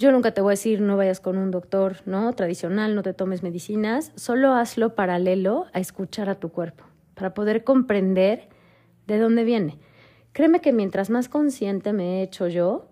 yo 0.00 0.12
nunca 0.12 0.32
te 0.32 0.40
voy 0.40 0.52
a 0.52 0.56
decir 0.56 0.80
no 0.80 0.96
vayas 0.96 1.20
con 1.20 1.36
un 1.36 1.50
doctor, 1.50 1.98
¿no? 2.06 2.32
Tradicional, 2.32 2.94
no 2.94 3.02
te 3.02 3.12
tomes 3.12 3.42
medicinas, 3.42 4.12
solo 4.16 4.54
hazlo 4.54 4.94
paralelo 4.94 5.66
a 5.74 5.78
escuchar 5.78 6.30
a 6.30 6.36
tu 6.36 6.48
cuerpo, 6.48 6.84
para 7.14 7.34
poder 7.34 7.64
comprender 7.64 8.48
de 9.06 9.18
dónde 9.18 9.44
viene. 9.44 9.78
Créeme 10.32 10.62
que 10.62 10.72
mientras 10.72 11.10
más 11.10 11.28
consciente 11.28 11.92
me 11.92 12.20
he 12.20 12.22
hecho 12.22 12.48
yo, 12.48 12.88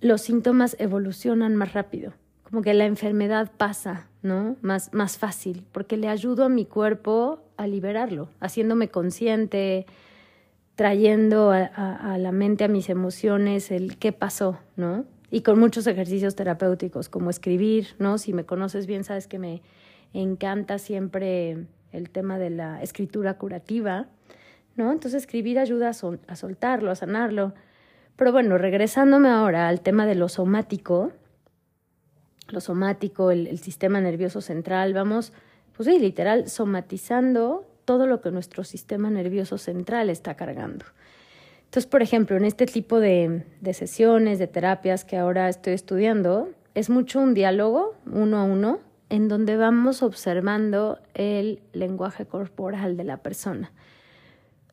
los 0.00 0.22
síntomas 0.22 0.74
evolucionan 0.78 1.54
más 1.54 1.74
rápido, 1.74 2.14
como 2.44 2.62
que 2.62 2.72
la 2.72 2.86
enfermedad 2.86 3.52
pasa, 3.58 4.08
¿no? 4.22 4.56
Más, 4.62 4.94
más 4.94 5.18
fácil, 5.18 5.66
porque 5.70 5.98
le 5.98 6.08
ayudo 6.08 6.44
a 6.44 6.48
mi 6.48 6.64
cuerpo 6.64 7.42
a 7.58 7.66
liberarlo, 7.66 8.30
haciéndome 8.40 8.88
consciente, 8.88 9.84
trayendo 10.76 11.52
a, 11.52 11.66
a 12.14 12.16
la 12.16 12.32
mente, 12.32 12.64
a 12.64 12.68
mis 12.68 12.88
emociones, 12.88 13.70
el 13.70 13.98
qué 13.98 14.12
pasó, 14.12 14.58
¿no? 14.76 15.04
Y 15.30 15.42
con 15.42 15.58
muchos 15.58 15.86
ejercicios 15.86 16.34
terapéuticos, 16.34 17.08
como 17.08 17.30
escribir, 17.30 17.88
¿no? 17.98 18.18
Si 18.18 18.32
me 18.32 18.44
conoces 18.44 18.86
bien, 18.86 19.04
sabes 19.04 19.26
que 19.26 19.38
me 19.38 19.62
encanta 20.12 20.78
siempre 20.78 21.66
el 21.92 22.10
tema 22.10 22.38
de 22.38 22.50
la 22.50 22.82
escritura 22.82 23.38
curativa, 23.38 24.06
¿no? 24.76 24.92
Entonces 24.92 25.22
escribir 25.22 25.58
ayuda 25.58 25.90
a, 25.90 26.36
soltarlo, 26.36 26.90
a 26.90 26.94
sanarlo. 26.94 27.54
Pero 28.16 28.32
bueno, 28.32 28.58
regresándome 28.58 29.28
ahora 29.28 29.68
al 29.68 29.80
tema 29.80 30.06
de 30.06 30.14
lo 30.14 30.28
somático, 30.28 31.12
lo 32.48 32.60
somático, 32.60 33.30
el 33.30 33.58
sistema 33.58 34.00
nervioso 34.00 34.40
central, 34.40 34.92
vamos, 34.92 35.32
pues 35.76 35.88
sí, 35.88 35.98
literal, 35.98 36.48
somatizando 36.48 37.66
todo 37.84 38.06
lo 38.06 38.20
que 38.20 38.30
nuestro 38.30 38.64
sistema 38.64 39.10
nervioso 39.10 39.58
central 39.58 40.10
está 40.10 40.34
cargando. 40.34 40.84
Entonces, 41.70 41.86
por 41.86 42.02
ejemplo, 42.02 42.36
en 42.36 42.44
este 42.44 42.66
tipo 42.66 42.98
de, 42.98 43.44
sesiones, 43.74 44.40
de 44.40 44.48
terapias 44.48 45.04
que 45.04 45.16
ahora 45.16 45.48
estoy 45.48 45.74
estudiando, 45.74 46.48
es 46.74 46.90
mucho 46.90 47.20
un 47.20 47.32
diálogo 47.32 47.94
uno 48.10 48.38
a 48.38 48.42
uno 48.42 48.80
en 49.08 49.28
donde 49.28 49.56
vamos 49.56 50.02
observando 50.02 50.98
el 51.14 51.62
lenguaje 51.72 52.26
corporal 52.26 52.96
de 52.96 53.04
la 53.04 53.18
persona. 53.18 53.70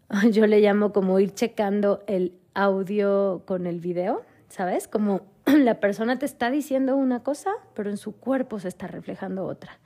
Yo 0.31 0.47
le 0.47 0.59
llamo 0.59 0.91
como 0.91 1.19
ir 1.19 1.35
checando 1.35 2.03
el 2.07 2.33
audio 2.55 3.43
con 3.45 3.67
el 3.67 3.79
video, 3.79 4.23
¿sabes? 4.49 4.87
Como 4.87 5.21
la 5.45 5.79
persona 5.79 6.17
te 6.17 6.25
está 6.25 6.49
diciendo 6.49 6.95
una 6.95 7.21
cosa, 7.21 7.51
pero 7.75 7.91
en 7.91 7.97
su 7.97 8.13
cuerpo 8.13 8.59
se 8.59 8.69
está 8.69 8.87
reflejando 8.87 9.45
otra. 9.45 9.77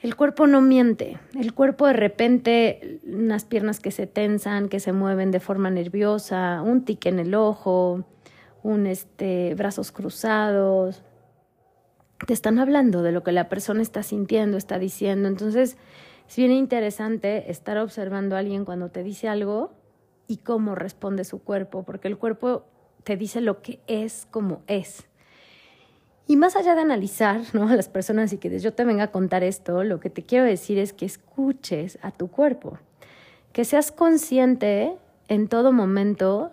El 0.00 0.14
cuerpo 0.14 0.46
no 0.46 0.60
miente. 0.60 1.18
El 1.34 1.54
cuerpo 1.54 1.86
de 1.86 1.92
repente, 1.92 3.00
unas 3.04 3.44
piernas 3.44 3.80
que 3.80 3.90
se 3.90 4.06
tensan, 4.06 4.68
que 4.68 4.78
se 4.78 4.92
mueven 4.92 5.32
de 5.32 5.40
forma 5.40 5.70
nerviosa, 5.70 6.62
un 6.62 6.84
tique 6.84 7.08
en 7.08 7.18
el 7.18 7.34
ojo, 7.34 8.04
un 8.62 8.86
este, 8.86 9.54
brazos 9.56 9.90
cruzados. 9.90 11.02
Te 12.26 12.32
están 12.32 12.60
hablando 12.60 13.02
de 13.02 13.10
lo 13.10 13.24
que 13.24 13.32
la 13.32 13.48
persona 13.48 13.82
está 13.82 14.04
sintiendo, 14.04 14.56
está 14.56 14.78
diciendo. 14.78 15.26
Entonces, 15.26 15.76
es 16.28 16.36
bien 16.36 16.52
interesante 16.52 17.50
estar 17.50 17.76
observando 17.78 18.36
a 18.36 18.38
alguien 18.38 18.64
cuando 18.64 18.90
te 18.90 19.02
dice 19.02 19.28
algo 19.28 19.72
y 20.28 20.38
cómo 20.38 20.76
responde 20.76 21.24
su 21.24 21.42
cuerpo, 21.42 21.82
porque 21.82 22.06
el 22.06 22.18
cuerpo 22.18 22.66
te 23.02 23.16
dice 23.16 23.40
lo 23.40 23.62
que 23.62 23.80
es 23.88 24.28
como 24.30 24.62
es. 24.68 25.08
Y 26.30 26.36
más 26.36 26.56
allá 26.56 26.74
de 26.74 26.82
analizar 26.82 27.40
¿no? 27.54 27.68
a 27.68 27.74
las 27.74 27.88
personas 27.88 28.34
y 28.34 28.38
que 28.38 28.56
yo 28.58 28.74
te 28.74 28.84
venga 28.84 29.04
a 29.04 29.10
contar 29.10 29.42
esto, 29.42 29.82
lo 29.82 29.98
que 29.98 30.10
te 30.10 30.22
quiero 30.22 30.44
decir 30.44 30.78
es 30.78 30.92
que 30.92 31.06
escuches 31.06 31.98
a 32.02 32.10
tu 32.10 32.28
cuerpo, 32.28 32.78
que 33.54 33.64
seas 33.64 33.90
consciente 33.90 34.94
en 35.28 35.48
todo 35.48 35.72
momento 35.72 36.52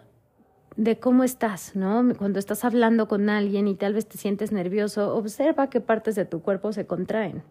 de 0.78 0.98
cómo 0.98 1.26
estás, 1.26 1.76
¿no? 1.76 2.06
Cuando 2.18 2.40
estás 2.40 2.64
hablando 2.64 3.10
con 3.10 3.30
alguien 3.30 3.68
y 3.68 3.76
tal 3.76 3.94
vez 3.94 4.08
te 4.08 4.18
sientes 4.18 4.54
nervioso, 4.54 5.14
observa 5.14 5.70
qué 5.70 5.82
partes 5.82 6.16
de 6.16 6.24
tu 6.24 6.42
cuerpo 6.42 6.72
se 6.72 6.88
contraen 6.88 7.44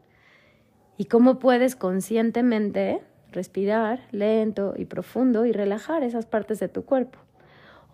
y 0.97 1.05
cómo 1.07 1.39
puedes 1.39 1.77
conscientemente 1.77 3.03
respirar 3.33 4.01
lento 4.13 4.73
y 4.79 4.87
profundo 4.87 5.45
y 5.45 5.53
relajar 5.53 6.03
esas 6.03 6.25
partes 6.25 6.59
de 6.59 6.69
tu 6.69 6.87
cuerpo. 6.87 7.19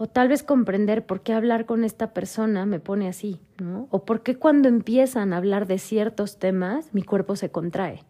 O 0.02 0.06
tal 0.06 0.28
vez 0.28 0.42
comprender 0.42 1.04
por 1.04 1.20
qué 1.20 1.34
hablar 1.34 1.66
con 1.66 1.84
esta 1.84 2.14
persona 2.14 2.64
me 2.64 2.80
pone 2.80 3.06
así, 3.06 3.38
¿no? 3.62 3.86
O 3.90 4.06
por 4.06 4.22
qué 4.22 4.34
cuando 4.34 4.66
empiezan 4.66 5.34
a 5.34 5.36
hablar 5.36 5.66
de 5.66 5.76
ciertos 5.76 6.38
temas 6.38 6.94
mi 6.94 7.02
cuerpo 7.02 7.36
se 7.36 7.50
contrae. 7.50 8.06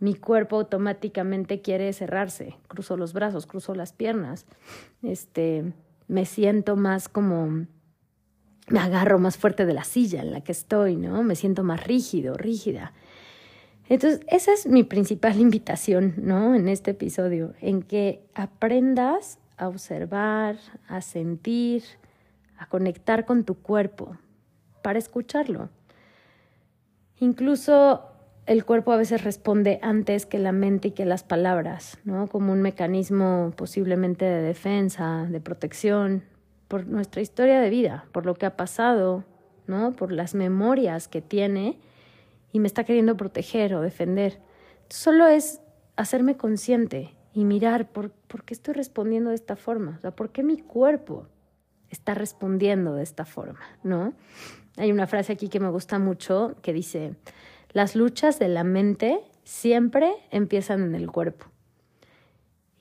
Mi 0.00 0.14
cuerpo 0.14 0.56
automáticamente 0.56 1.60
quiere 1.60 1.92
cerrarse, 1.92 2.56
cruzo 2.68 2.96
los 2.96 3.12
brazos, 3.12 3.44
cruzo 3.44 3.74
las 3.74 3.92
piernas. 3.92 4.46
Este, 5.02 5.74
me 6.08 6.24
siento 6.24 6.74
más 6.74 7.10
como 7.10 7.66
me 8.68 8.78
agarro 8.78 9.18
más 9.18 9.36
fuerte 9.36 9.66
de 9.66 9.74
la 9.74 9.84
silla 9.84 10.22
en 10.22 10.30
la 10.30 10.40
que 10.40 10.52
estoy, 10.52 10.96
¿no? 10.96 11.22
Me 11.22 11.36
siento 11.36 11.64
más 11.64 11.86
rígido, 11.86 12.32
rígida. 12.32 12.94
Entonces, 13.90 14.20
esa 14.28 14.54
es 14.54 14.66
mi 14.66 14.84
principal 14.84 15.36
invitación, 15.38 16.14
¿no? 16.16 16.54
En 16.54 16.66
este 16.66 16.92
episodio, 16.92 17.52
en 17.60 17.82
que 17.82 18.24
aprendas 18.32 19.38
a 19.56 19.68
observar, 19.68 20.56
a 20.88 21.00
sentir, 21.00 21.82
a 22.58 22.66
conectar 22.66 23.24
con 23.24 23.44
tu 23.44 23.54
cuerpo 23.54 24.16
para 24.82 24.98
escucharlo. 24.98 25.68
Incluso 27.18 28.02
el 28.46 28.64
cuerpo 28.64 28.92
a 28.92 28.96
veces 28.96 29.24
responde 29.24 29.78
antes 29.82 30.26
que 30.26 30.38
la 30.38 30.52
mente 30.52 30.88
y 30.88 30.90
que 30.90 31.06
las 31.06 31.24
palabras, 31.24 31.98
¿no? 32.04 32.26
Como 32.26 32.52
un 32.52 32.60
mecanismo 32.60 33.52
posiblemente 33.56 34.24
de 34.24 34.42
defensa, 34.42 35.26
de 35.30 35.40
protección, 35.40 36.24
por 36.68 36.86
nuestra 36.86 37.22
historia 37.22 37.60
de 37.60 37.70
vida, 37.70 38.06
por 38.12 38.26
lo 38.26 38.34
que 38.34 38.46
ha 38.46 38.56
pasado, 38.56 39.24
¿no? 39.66 39.92
Por 39.92 40.12
las 40.12 40.34
memorias 40.34 41.08
que 41.08 41.22
tiene 41.22 41.78
y 42.52 42.60
me 42.60 42.66
está 42.66 42.84
queriendo 42.84 43.16
proteger 43.16 43.74
o 43.74 43.80
defender. 43.80 44.40
Solo 44.88 45.26
es 45.26 45.60
hacerme 45.96 46.36
consciente 46.36 47.14
y 47.34 47.44
mirar 47.44 47.90
por, 47.90 48.10
por 48.10 48.44
qué 48.44 48.54
estoy 48.54 48.74
respondiendo 48.74 49.30
de 49.30 49.36
esta 49.36 49.56
forma, 49.56 49.96
o 49.98 50.00
sea, 50.00 50.12
por 50.12 50.30
qué 50.30 50.42
mi 50.42 50.58
cuerpo 50.58 51.26
está 51.90 52.14
respondiendo 52.14 52.94
de 52.94 53.02
esta 53.02 53.24
forma, 53.24 53.60
¿no? 53.82 54.14
Hay 54.76 54.92
una 54.92 55.06
frase 55.06 55.32
aquí 55.32 55.48
que 55.48 55.60
me 55.60 55.68
gusta 55.68 55.98
mucho 55.98 56.54
que 56.62 56.72
dice, 56.72 57.14
las 57.72 57.96
luchas 57.96 58.38
de 58.38 58.48
la 58.48 58.64
mente 58.64 59.20
siempre 59.42 60.14
empiezan 60.30 60.82
en 60.82 60.94
el 60.94 61.10
cuerpo. 61.10 61.46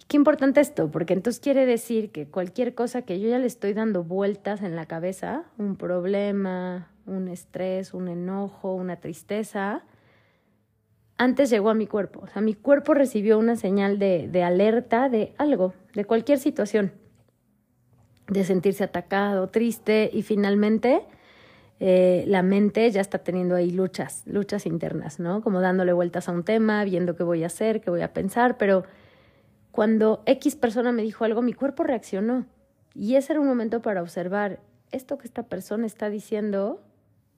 Qué 0.07 0.17
importante 0.17 0.61
esto, 0.61 0.91
porque 0.91 1.13
entonces 1.13 1.39
quiere 1.39 1.65
decir 1.65 2.11
que 2.11 2.27
cualquier 2.27 2.75
cosa 2.75 3.01
que 3.01 3.19
yo 3.19 3.29
ya 3.29 3.39
le 3.39 3.47
estoy 3.47 3.73
dando 3.73 4.03
vueltas 4.03 4.61
en 4.61 4.75
la 4.75 4.85
cabeza, 4.85 5.45
un 5.57 5.75
problema, 5.75 6.91
un 7.07 7.27
estrés, 7.27 7.93
un 7.93 8.07
enojo, 8.07 8.75
una 8.75 8.97
tristeza, 8.97 9.83
antes 11.23 11.49
llegó 11.49 11.69
a 11.69 11.73
mi 11.73 11.87
cuerpo. 11.87 12.21
O 12.23 12.27
sea, 12.27 12.41
mi 12.41 12.53
cuerpo 12.53 12.93
recibió 12.93 13.39
una 13.39 13.55
señal 13.55 13.99
de, 13.99 14.27
de 14.27 14.43
alerta 14.43 15.09
de 15.09 15.33
algo, 15.37 15.73
de 15.93 16.05
cualquier 16.05 16.39
situación, 16.39 16.91
de 18.27 18.43
sentirse 18.43 18.83
atacado, 18.83 19.47
triste 19.47 20.09
y 20.11 20.21
finalmente 20.23 21.01
eh, 21.79 22.23
la 22.27 22.43
mente 22.43 22.89
ya 22.91 23.01
está 23.01 23.19
teniendo 23.19 23.55
ahí 23.55 23.71
luchas, 23.71 24.23
luchas 24.25 24.65
internas, 24.65 25.19
¿no? 25.19 25.41
Como 25.41 25.59
dándole 25.59 25.93
vueltas 25.93 26.29
a 26.29 26.31
un 26.31 26.43
tema, 26.43 26.83
viendo 26.83 27.15
qué 27.15 27.23
voy 27.23 27.43
a 27.43 27.47
hacer, 27.47 27.81
qué 27.81 27.89
voy 27.89 28.01
a 28.01 28.13
pensar, 28.13 28.57
pero 28.57 28.83
cuando 29.71 30.23
X 30.25 30.55
persona 30.55 30.91
me 30.91 31.01
dijo 31.01 31.25
algo, 31.25 31.41
mi 31.41 31.53
cuerpo 31.53 31.83
reaccionó. 31.83 32.45
Y 32.93 33.15
ese 33.15 33.33
era 33.33 33.41
un 33.41 33.47
momento 33.47 33.81
para 33.81 34.01
observar, 34.01 34.59
esto 34.91 35.17
que 35.17 35.25
esta 35.25 35.43
persona 35.43 35.87
está 35.87 36.09
diciendo 36.09 36.81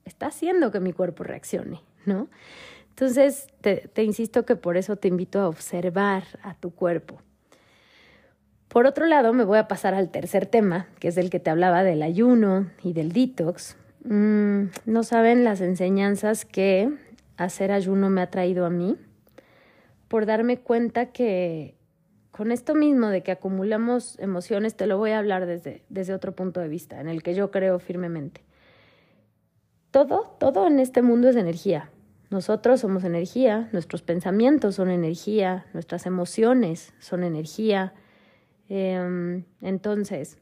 está 0.03 0.27
haciendo 0.27 0.71
que 0.71 0.79
mi 0.79 0.93
cuerpo 0.93 1.23
reaccione, 1.23 1.81
¿no? 2.05 2.27
Entonces, 2.97 3.47
te, 3.59 4.03
insisto 4.03 4.45
que 4.45 4.55
por 4.55 4.77
eso 4.77 4.95
te 4.95 5.09
invito 5.09 5.41
a 5.41 5.49
observar 5.49 6.23
a 6.41 6.53
tu 6.53 6.73
cuerpo. 6.73 7.19
Por 8.69 8.85
otro 8.85 9.05
lado, 9.05 9.33
me 9.33 9.43
voy 9.43 9.57
a 9.57 9.67
pasar 9.67 9.93
al 9.93 10.11
tercer 10.11 10.45
tema, 10.45 10.87
que 10.99 11.09
es 11.09 11.17
el 11.17 11.29
que 11.29 11.41
te 11.41 11.49
hablaba 11.49 11.83
del 11.83 12.01
ayuno 12.01 12.71
y 12.83 12.93
del 12.93 13.11
detox. 13.11 13.75
Mm, 14.05 14.67
no 14.85 15.03
saben 15.03 15.43
las 15.43 15.59
enseñanzas 15.59 16.45
que 16.45 16.89
hacer 17.35 17.73
ayuno 17.73 18.09
me 18.09 18.21
ha 18.21 18.31
traído 18.31 18.65
a 18.65 18.69
mí, 18.69 18.95
por 20.07 20.25
darme 20.25 20.59
cuenta 20.59 21.07
que 21.07 21.75
con 22.31 22.53
esto 22.53 22.75
mismo 22.75 23.09
de 23.09 23.23
que 23.23 23.31
acumulamos 23.33 24.17
emociones, 24.19 24.75
te 24.75 24.87
lo 24.87 24.97
voy 24.97 25.11
a 25.11 25.19
hablar 25.19 25.47
desde, 25.47 25.83
desde 25.89 26.13
otro 26.13 26.33
punto 26.33 26.61
de 26.61 26.69
vista, 26.69 27.01
en 27.01 27.09
el 27.09 27.23
que 27.23 27.33
yo 27.33 27.51
creo 27.51 27.77
firmemente. 27.79 28.39
Todo, 29.91 30.37
todo 30.39 30.67
en 30.67 30.79
este 30.79 31.01
mundo 31.01 31.27
es 31.27 31.35
energía. 31.35 31.89
Nosotros 32.29 32.79
somos 32.81 33.03
energía, 33.03 33.69
nuestros 33.71 34.01
pensamientos 34.01 34.75
son 34.75 34.89
energía, 34.89 35.65
nuestras 35.73 36.05
emociones 36.05 36.93
son 36.99 37.23
energía. 37.23 37.93
Em, 38.67 39.45
entonces, 39.61 40.39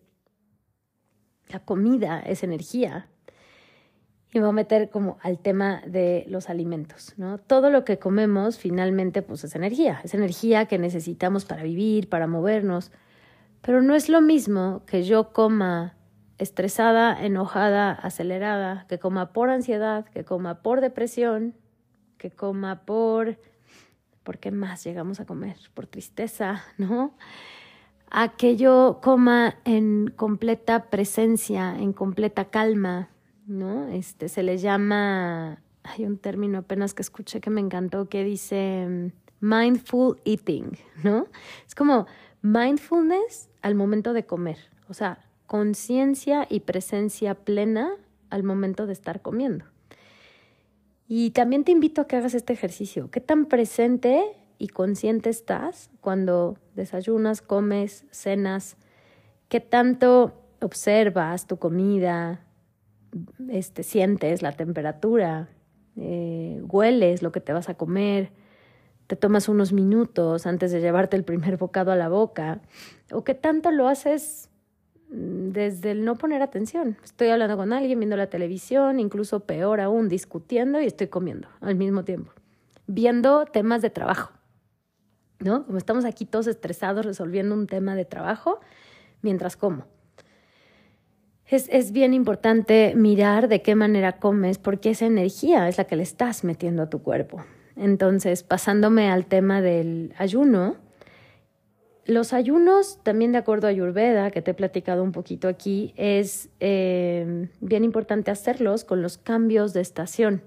la 1.50 1.60
comida 1.60 2.20
es 2.22 2.44
energía. 2.44 3.10
Y 4.32 4.40
me 4.40 4.46
voy 4.46 4.50
a 4.50 4.54
meter 4.54 4.90
como 4.90 5.18
al 5.22 5.38
tema 5.40 5.82
de 5.86 6.26
los 6.28 6.50
alimentos, 6.50 7.14
¿no? 7.18 7.38
Todo 7.38 7.70
lo 7.70 7.86
que 7.86 8.00
comemos 8.00 8.58
finalmente 8.58 9.22
pues 9.22 9.44
es 9.44 9.54
energía, 9.54 10.02
es 10.04 10.16
energía 10.16 10.66
que 10.66 10.80
necesitamos 10.80 11.46
para 11.46 11.62
vivir, 11.62 12.10
para 12.10 12.26
movernos, 12.26 12.92
pero 13.62 13.84
no 13.84 13.94
es 13.94 14.10
lo 14.10 14.22
mismo 14.22 14.84
que 14.88 15.04
yo 15.04 15.34
coma 15.34 15.96
estresada, 16.40 17.24
enojada, 17.24 17.92
acelerada, 17.92 18.86
que 18.90 18.98
coma 18.98 19.34
por 19.34 19.50
ansiedad, 19.50 20.06
que 20.06 20.26
coma 20.26 20.64
por 20.64 20.82
depresión, 20.82 21.54
que 22.24 22.32
coma 22.32 22.86
por 22.86 23.38
¿por 24.24 24.38
qué 24.40 24.50
más 24.50 24.82
llegamos 24.86 25.20
a 25.20 25.26
comer? 25.26 25.58
Por 25.74 25.88
tristeza, 25.88 26.64
¿no? 26.78 27.14
A 28.10 28.30
que 28.30 28.56
yo 28.56 29.02
coma 29.04 29.58
en 29.66 30.14
completa 30.16 30.90
presencia, 30.90 31.76
en 31.78 31.92
completa 31.92 32.46
calma, 32.46 33.10
¿no? 33.46 33.90
Este 33.90 34.30
se 34.30 34.42
le 34.42 34.58
llama, 34.58 35.62
hay 35.84 36.06
un 36.06 36.18
término 36.18 36.60
apenas 36.60 36.94
que 36.94 37.02
escuché 37.02 37.42
que 37.42 37.50
me 37.50 37.60
encantó 37.60 38.08
que 38.08 38.24
dice 38.24 38.88
mm, 38.88 39.46
mindful 39.46 40.22
eating, 40.24 40.78
¿no? 41.04 41.28
Es 41.68 41.76
como 41.76 42.08
mindfulness 42.42 43.50
al 43.62 43.76
momento 43.76 44.14
de 44.14 44.26
comer, 44.26 44.60
o 44.88 44.94
sea, 44.94 45.26
conciencia 45.46 46.48
y 46.50 46.62
presencia 46.62 47.36
plena 47.36 47.92
al 48.30 48.44
momento 48.44 48.86
de 48.86 48.94
estar 48.94 49.22
comiendo. 49.22 49.73
Y 51.16 51.30
también 51.30 51.64
te 51.64 51.72
invito 51.72 52.02
a 52.02 52.08
que 52.08 52.16
hagas 52.16 52.34
este 52.34 52.54
ejercicio. 52.54 53.12
¿Qué 53.12 53.22
tan 53.22 53.46
presente 53.46 54.24
y 54.58 54.70
consciente 54.70 55.30
estás 55.30 55.92
cuando 56.02 56.58
desayunas, 56.74 57.44
comes, 57.44 58.06
cenas? 58.10 58.78
¿Qué 59.48 59.60
tanto 59.60 60.34
observas 60.60 61.46
tu 61.46 61.58
comida, 61.58 62.48
este, 63.48 63.84
sientes 63.84 64.42
la 64.42 64.54
temperatura, 64.54 65.50
eh, 65.98 66.60
hueles 66.64 67.22
lo 67.22 67.32
que 67.32 67.42
te 67.42 67.54
vas 67.54 67.70
a 67.70 67.76
comer, 67.76 68.32
te 69.06 69.16
tomas 69.16 69.48
unos 69.48 69.72
minutos 69.72 70.48
antes 70.48 70.72
de 70.72 70.82
llevarte 70.82 71.16
el 71.16 71.24
primer 71.24 71.58
bocado 71.58 71.92
a 71.92 71.96
la 71.96 72.10
boca, 72.10 72.64
o 73.12 73.24
qué 73.24 73.36
tanto 73.36 73.70
lo 73.70 73.88
haces 73.88 74.50
desde 75.16 75.92
el 75.92 76.04
no 76.04 76.16
poner 76.16 76.42
atención. 76.42 76.98
Estoy 77.04 77.30
hablando 77.30 77.56
con 77.56 77.72
alguien, 77.72 78.00
viendo 78.00 78.18
la 78.18 78.28
televisión, 78.28 79.00
incluso 79.00 79.42
peor 79.42 79.80
aún, 79.80 80.10
discutiendo 80.10 80.82
y 80.82 80.86
estoy 80.86 81.08
comiendo 81.08 81.48
al 81.62 81.76
mismo 81.76 82.04
tiempo, 82.04 82.32
viendo 82.88 83.46
temas 83.46 83.82
de 83.82 83.90
trabajo. 83.90 84.32
¿No? 85.40 85.66
Como 85.66 85.78
estamos 85.78 86.06
aquí 86.06 86.26
todos 86.26 86.48
estresados 86.48 87.06
resolviendo 87.06 87.54
un 87.54 87.68
tema 87.68 87.96
de 87.96 88.06
trabajo 88.06 88.62
mientras 89.22 89.58
como 89.58 89.86
es, 91.54 91.92
bien 91.92 92.14
importante 92.14 92.94
mirar 92.96 93.48
de 93.48 93.62
qué 93.62 93.76
manera 93.76 94.14
comes, 94.14 94.58
porque 94.58 94.92
esa 94.92 95.06
energía 95.06 95.68
es 95.68 95.78
la 95.78 95.86
que 95.86 95.96
le 95.96 96.04
estás 96.04 96.44
metiendo 96.44 96.84
a 96.84 96.90
tu 96.90 97.02
cuerpo. 97.04 97.44
Entonces, 97.76 98.44
pasándome 98.44 99.10
al 99.10 99.26
tema 99.26 99.62
del 99.62 100.14
ayuno, 100.18 100.76
los 102.06 102.34
ayunos, 102.34 103.00
también 103.04 103.32
de 103.32 103.38
acuerdo 103.38 103.68
a 103.68 103.70
Ayurveda, 103.70 104.32
que 104.32 104.42
te 104.42 104.52
he 104.52 104.54
platicado 104.54 105.04
un 105.04 105.12
poquito 105.12 105.48
aquí, 105.48 105.94
es 105.96 106.50
eh, 106.60 107.50
bien 107.62 107.84
importante 107.84 108.32
hacerlos 108.32 108.84
con 108.84 109.02
los 109.02 109.18
cambios 109.18 109.74
de 109.74 109.82
estación. 109.82 110.42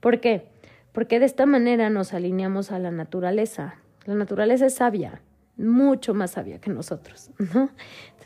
¿Por 0.00 0.20
qué? 0.20 0.46
Porque 0.92 1.18
de 1.18 1.26
esta 1.26 1.46
manera 1.46 1.90
nos 1.90 2.14
alineamos 2.14 2.72
a 2.72 2.78
la 2.78 2.90
naturaleza. 2.90 3.76
La 4.06 4.14
naturaleza 4.14 4.66
es 4.66 4.74
sabia 4.74 5.20
mucho 5.58 6.14
más 6.14 6.32
sabia 6.32 6.60
que 6.60 6.70
nosotros, 6.70 7.30
¿no? 7.54 7.68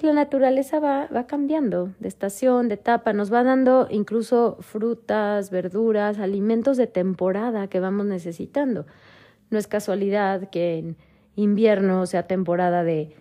la 0.00 0.12
naturaleza 0.12 0.81
va, 0.81 1.07
va 1.07 1.26
cambiando 1.26 1.92
de 2.00 2.09
estación, 2.09 2.69
de 2.69 2.75
etapa, 2.75 3.12
nos 3.12 3.33
va 3.33 3.45
dando 3.45 3.87
incluso 3.90 4.59
frutas, 4.61 5.51
verduras, 5.51 6.18
alimentos 6.18 6.77
de 6.77 6.88
temporada 6.88 7.68
que 7.68 7.79
vamos 7.79 8.07
necesitando. 8.07 8.85
No 9.51 9.59
es 9.59 9.68
casualidad 9.68 10.51
que 10.51 10.79
en 10.79 10.96
invierno 11.37 12.07
sea 12.07 12.27
temporada 12.27 12.85
de 12.85 13.14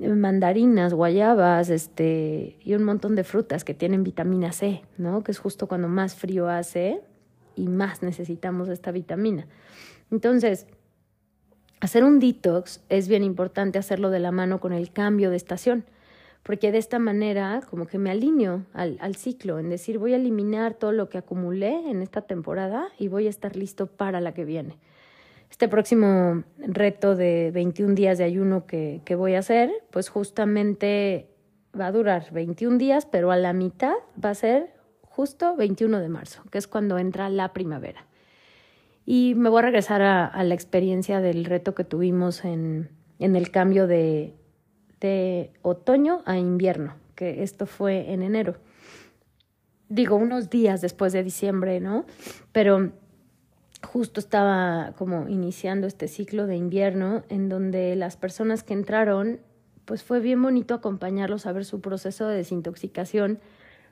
mandarinas, 0.00 0.94
guayabas, 0.94 1.70
este, 1.70 2.56
y 2.62 2.74
un 2.74 2.84
montón 2.84 3.14
de 3.14 3.24
frutas 3.24 3.64
que 3.64 3.74
tienen 3.74 4.04
vitamina 4.04 4.52
C, 4.52 4.82
¿no? 4.96 5.22
Que 5.22 5.32
es 5.32 5.38
justo 5.38 5.68
cuando 5.68 5.88
más 5.88 6.14
frío 6.14 6.48
hace 6.48 7.00
y 7.56 7.68
más 7.68 8.02
necesitamos 8.02 8.68
esta 8.68 8.90
vitamina. 8.90 9.46
Entonces, 10.10 10.66
hacer 11.80 12.04
un 12.04 12.20
detox 12.20 12.80
es 12.88 13.08
bien 13.08 13.22
importante 13.22 13.78
hacerlo 13.78 14.10
de 14.10 14.20
la 14.20 14.32
mano 14.32 14.60
con 14.60 14.72
el 14.72 14.92
cambio 14.92 15.30
de 15.30 15.36
estación, 15.36 15.84
porque 16.42 16.72
de 16.72 16.78
esta 16.78 16.98
manera 16.98 17.62
como 17.68 17.86
que 17.86 17.98
me 17.98 18.10
alineo 18.10 18.64
al, 18.72 18.96
al, 19.00 19.14
ciclo, 19.14 19.58
en 19.58 19.68
decir 19.68 19.98
voy 19.98 20.12
a 20.14 20.16
eliminar 20.16 20.74
todo 20.74 20.92
lo 20.92 21.08
que 21.08 21.18
acumulé 21.18 21.90
en 21.90 22.02
esta 22.02 22.22
temporada 22.22 22.88
y 22.98 23.08
voy 23.08 23.26
a 23.26 23.30
estar 23.30 23.56
listo 23.56 23.86
para 23.86 24.20
la 24.20 24.32
que 24.32 24.44
viene. 24.44 24.78
Este 25.52 25.68
próximo 25.68 26.44
reto 26.56 27.14
de 27.14 27.50
21 27.52 27.94
días 27.94 28.16
de 28.16 28.24
ayuno 28.24 28.66
que, 28.66 29.02
que 29.04 29.16
voy 29.16 29.34
a 29.34 29.40
hacer, 29.40 29.70
pues 29.90 30.08
justamente 30.08 31.28
va 31.78 31.88
a 31.88 31.92
durar 31.92 32.32
21 32.32 32.78
días, 32.78 33.04
pero 33.04 33.30
a 33.30 33.36
la 33.36 33.52
mitad 33.52 33.92
va 34.12 34.30
a 34.30 34.34
ser 34.34 34.72
justo 35.02 35.54
21 35.54 36.00
de 36.00 36.08
marzo, 36.08 36.42
que 36.50 36.56
es 36.56 36.66
cuando 36.66 36.96
entra 36.96 37.28
la 37.28 37.52
primavera. 37.52 38.06
Y 39.04 39.34
me 39.36 39.50
voy 39.50 39.58
a 39.58 39.66
regresar 39.66 40.00
a, 40.00 40.42
la 40.42 40.54
experiencia 40.54 41.20
del 41.20 41.44
reto 41.44 41.74
que 41.74 41.84
tuvimos 41.84 42.46
en, 42.46 42.88
en 43.18 43.36
el 43.36 43.50
cambio 43.50 43.86
de, 43.86 44.32
de 45.02 45.52
otoño 45.60 46.22
a 46.24 46.38
invierno, 46.38 46.94
que 47.14 47.42
esto 47.42 47.66
fue 47.66 48.10
en 48.10 48.22
enero. 48.22 48.56
Digo, 49.90 50.16
unos 50.16 50.48
días 50.48 50.80
después 50.80 51.12
de 51.12 51.22
diciembre, 51.22 51.78
¿no? 51.78 52.06
Pero 52.52 52.92
justo 53.82 54.20
estaba 54.20 54.94
como 54.96 55.28
iniciando 55.28 55.86
este 55.86 56.08
ciclo 56.08 56.46
de 56.46 56.56
invierno 56.56 57.24
en 57.28 57.48
donde 57.48 57.96
las 57.96 58.16
personas 58.16 58.62
que 58.62 58.74
entraron, 58.74 59.40
pues 59.84 60.02
fue 60.02 60.20
bien 60.20 60.40
bonito 60.42 60.74
acompañarlos 60.74 61.46
a 61.46 61.52
ver 61.52 61.64
su 61.64 61.80
proceso 61.80 62.26
de 62.26 62.36
desintoxicación, 62.36 63.40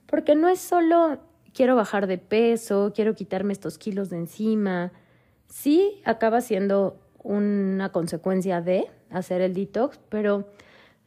porque 0.07 0.35
no 0.35 0.49
es 0.49 0.61
solo 0.61 1.19
quiero 1.53 1.77
bajar 1.77 2.07
de 2.07 2.19
peso, 2.19 2.93
quiero 2.95 3.15
quitarme 3.15 3.53
estos 3.53 3.79
kilos 3.79 4.11
de 4.11 4.19
encima. 4.19 4.93
Sí, 5.49 6.01
acaba 6.05 6.41
siendo 6.41 7.01
una 7.23 7.91
consecuencia 7.93 8.61
de 8.61 8.87
hacer 9.11 9.41
el 9.41 9.55
detox, 9.55 9.99
pero 10.09 10.49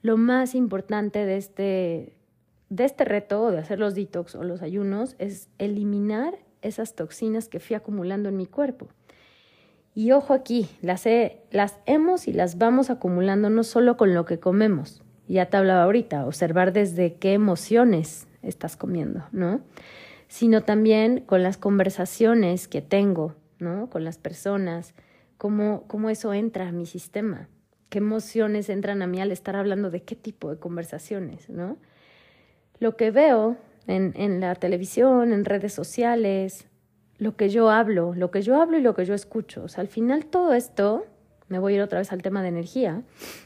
lo 0.02 0.18
más 0.18 0.54
importante 0.54 1.26
de 1.26 1.38
este, 1.38 2.14
de 2.70 2.86
este 2.86 3.06
reto, 3.06 3.52
de 3.52 3.60
hacer 3.60 3.80
los 3.80 3.96
detox 3.96 4.36
o 4.36 4.44
los 4.44 4.62
ayunos, 4.62 5.16
es 5.18 5.50
eliminar 5.58 6.36
esas 6.64 6.96
toxinas 6.96 7.50
que 7.50 7.60
fui 7.60 7.76
acumulando 7.76 8.30
en 8.30 8.38
mi 8.38 8.48
cuerpo. 8.48 8.88
Y 9.94 10.12
ojo 10.12 10.34
aquí, 10.34 10.68
las, 10.82 11.06
las 11.52 11.78
hemos 11.86 12.28
y 12.28 12.34
las 12.34 12.58
vamos 12.58 12.90
acumulando 12.90 13.50
no 13.50 13.64
solo 13.64 13.96
con 13.96 14.14
lo 14.16 14.26
que 14.26 14.40
comemos, 14.40 15.04
ya 15.28 15.46
te 15.46 15.58
hablaba 15.58 15.84
ahorita, 15.84 16.26
observar 16.26 16.74
desde 16.74 17.16
qué 17.16 17.34
emociones 17.34 18.28
estás 18.42 18.76
comiendo, 18.76 19.24
¿no? 19.32 19.62
sino 20.34 20.64
también 20.64 21.20
con 21.20 21.44
las 21.44 21.58
conversaciones 21.58 22.68
que 22.68 22.82
tengo, 22.82 23.36
¿no? 23.60 23.88
Con 23.92 24.04
las 24.04 24.18
personas, 24.18 24.96
cómo, 25.38 25.84
cómo 25.88 26.10
eso 26.10 26.34
entra 26.34 26.70
a 26.70 26.72
mi 26.72 26.88
sistema, 26.88 27.50
qué 27.90 28.00
emociones 28.00 28.68
entran 28.70 29.04
a 29.04 29.08
mí 29.08 29.22
al 29.22 29.32
estar 29.32 29.56
hablando 29.56 29.92
de 29.92 30.02
qué 30.02 30.16
tipo 30.16 30.50
de 30.50 30.58
conversaciones, 30.58 31.52
¿no? 31.52 31.78
Lo 32.80 32.98
que 32.98 33.12
veo 33.12 33.58
en, 33.88 34.14
en 34.16 34.40
la 34.40 34.56
televisión, 34.56 35.34
en 35.34 35.46
redes 35.46 35.74
sociales, 35.74 36.68
lo 37.18 37.36
que 37.36 37.50
yo 37.50 37.70
hablo, 37.70 38.14
lo 38.16 38.32
que 38.32 38.42
yo 38.42 38.62
hablo 38.62 38.78
y 38.78 38.82
lo 38.82 38.96
que 38.96 39.06
yo 39.06 39.14
escucho. 39.14 39.64
O 39.64 39.68
sea, 39.68 39.82
al 39.82 39.88
final 39.88 40.26
todo 40.26 40.54
esto, 40.54 41.06
me 41.48 41.60
voy 41.60 41.74
a 41.74 41.76
ir 41.78 41.82
otra 41.82 42.00
vez 42.00 42.12
al 42.12 42.22
tema 42.22 42.42
de 42.42 42.50
energía, 42.50 43.04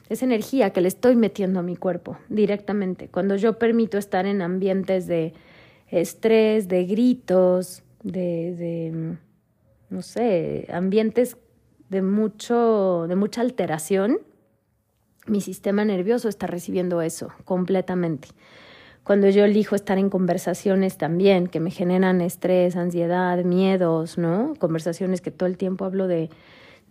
es 0.10 0.24
energía 0.24 0.72
que 0.72 0.82
le 0.82 0.88
estoy 0.88 1.16
metiendo 1.16 1.60
a 1.60 1.64
mi 1.64 1.76
cuerpo 1.76 2.18
directamente. 2.30 3.08
Cuando 3.10 3.36
yo 3.36 3.60
permito 3.60 3.98
estar 3.98 4.26
en 4.26 4.42
ambientes 4.42 5.08
de 5.08 5.34
estrés, 5.90 6.68
de 6.68 6.86
gritos, 6.86 7.84
de, 8.04 8.56
de 8.56 9.18
no 9.90 10.02
sé, 10.02 10.68
ambientes 10.72 11.38
de, 11.90 12.02
mucho, 12.02 13.06
de 13.08 13.16
mucha 13.16 13.42
alteración, 13.42 14.20
mi 15.26 15.42
sistema 15.42 15.84
nervioso 15.84 16.30
está 16.30 16.48
recibiendo 16.48 17.02
eso 17.02 17.32
completamente. 17.46 18.30
Cuando 19.08 19.30
yo 19.30 19.46
elijo 19.46 19.74
estar 19.74 19.98
en 19.98 20.10
conversaciones 20.10 20.98
también 20.98 21.48
que 21.48 21.62
me 21.62 21.72
generan 21.72 22.20
estrés, 22.20 22.76
ansiedad, 22.76 23.42
miedos, 23.46 24.18
¿no? 24.18 24.54
Conversaciones 24.60 25.22
que 25.22 25.32
todo 25.32 25.48
el 25.48 25.56
tiempo 25.56 25.86
hablo 25.86 26.08
de, 26.08 26.30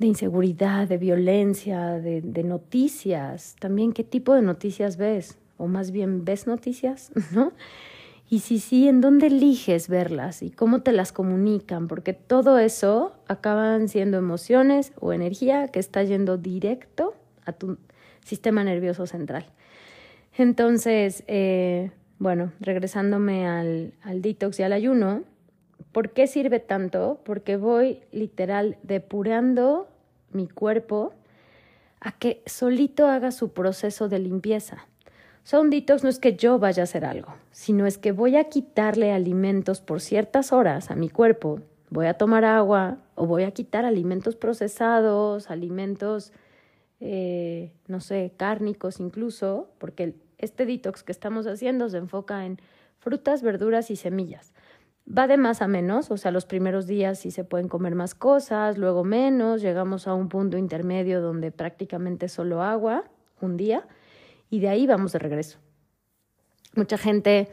inseguridad, 0.00 0.88
de 0.88 0.96
violencia, 0.96 1.90
de, 2.00 2.22
de 2.22 2.42
noticias. 2.42 3.54
También 3.60 3.92
qué 3.92 4.02
tipo 4.02 4.32
de 4.32 4.40
noticias 4.40 4.96
ves, 4.96 5.36
o 5.58 5.66
más 5.66 5.90
bien 5.90 6.24
ves 6.24 6.46
noticias, 6.46 7.12
¿no? 7.32 7.52
Y 8.30 8.38
si 8.38 8.60
sí, 8.60 8.88
¿en 8.88 9.02
dónde 9.02 9.26
eliges 9.26 9.90
verlas 9.90 10.42
y 10.42 10.48
cómo 10.48 10.80
te 10.80 10.92
las 10.92 11.12
comunican? 11.12 11.86
Porque 11.86 12.14
todo 12.14 12.58
eso 12.58 13.12
acaban 13.28 13.90
siendo 13.90 14.16
emociones 14.16 14.94
o 15.00 15.12
energía 15.12 15.68
que 15.68 15.80
está 15.80 16.02
yendo 16.02 16.38
directo 16.38 17.12
a 17.44 17.52
tu 17.52 17.76
sistema 18.24 18.64
nervioso 18.64 19.06
central. 19.06 19.44
Entonces, 20.38 21.22
eh, 21.26 21.90
bueno, 22.18 22.52
regresándome 22.60 23.46
al, 23.46 23.92
detox 24.22 24.58
y 24.60 24.62
al 24.62 24.72
ayuno, 24.72 25.22
¿por 25.92 26.10
qué 26.10 26.26
sirve 26.26 26.60
tanto? 26.60 27.20
Porque 27.24 27.56
voy 27.56 28.00
literal 28.12 28.78
depurando 28.82 29.88
mi 30.32 30.48
cuerpo 30.48 31.12
a 32.00 32.12
que 32.12 32.42
solito 32.46 33.06
haga 33.06 33.32
su 33.32 33.52
proceso 33.52 34.08
de 34.08 34.18
limpieza. 34.18 34.86
O 35.44 35.48
sea, 35.48 35.60
un 35.60 35.70
detox 35.70 36.02
no 36.02 36.08
es 36.08 36.18
que 36.18 36.36
yo 36.36 36.58
vaya 36.58 36.82
a 36.82 36.84
hacer 36.84 37.04
algo, 37.04 37.34
sino 37.52 37.86
es 37.86 37.98
que 37.98 38.12
voy 38.12 38.36
a 38.36 38.44
quitarle 38.44 39.12
alimentos 39.12 39.80
por 39.80 40.00
ciertas 40.00 40.52
horas 40.52 40.90
a 40.90 40.96
mi 40.96 41.08
cuerpo. 41.08 41.60
Voy 41.90 42.06
a 42.06 42.14
tomar 42.14 42.44
agua 42.44 42.98
o 43.14 43.26
voy 43.26 43.44
a 43.44 43.52
quitar 43.52 43.84
alimentos 43.84 44.34
procesados, 44.34 45.50
alimentos, 45.50 46.32
eh, 46.98 47.72
no 47.86 48.00
sé, 48.00 48.32
cárnicos 48.36 48.98
incluso, 48.98 49.68
porque 49.78 50.14
este 50.38 50.66
detox 50.66 51.02
que 51.02 51.12
estamos 51.12 51.46
haciendo 51.46 51.88
se 51.88 51.98
enfoca 51.98 52.44
en 52.44 52.58
frutas, 52.98 53.42
verduras 53.42 53.90
y 53.90 53.96
semillas. 53.96 54.52
Va 55.06 55.28
de 55.28 55.36
más 55.36 55.62
a 55.62 55.68
menos, 55.68 56.10
o 56.10 56.16
sea, 56.16 56.32
los 56.32 56.46
primeros 56.46 56.86
días 56.86 57.20
sí 57.20 57.30
se 57.30 57.44
pueden 57.44 57.68
comer 57.68 57.94
más 57.94 58.14
cosas, 58.14 58.76
luego 58.76 59.04
menos, 59.04 59.62
llegamos 59.62 60.08
a 60.08 60.14
un 60.14 60.28
punto 60.28 60.58
intermedio 60.58 61.20
donde 61.20 61.52
prácticamente 61.52 62.28
solo 62.28 62.62
agua, 62.62 63.04
un 63.40 63.56
día, 63.56 63.86
y 64.50 64.60
de 64.60 64.68
ahí 64.68 64.86
vamos 64.86 65.12
de 65.12 65.20
regreso. 65.20 65.58
Mucha 66.74 66.98
gente 66.98 67.48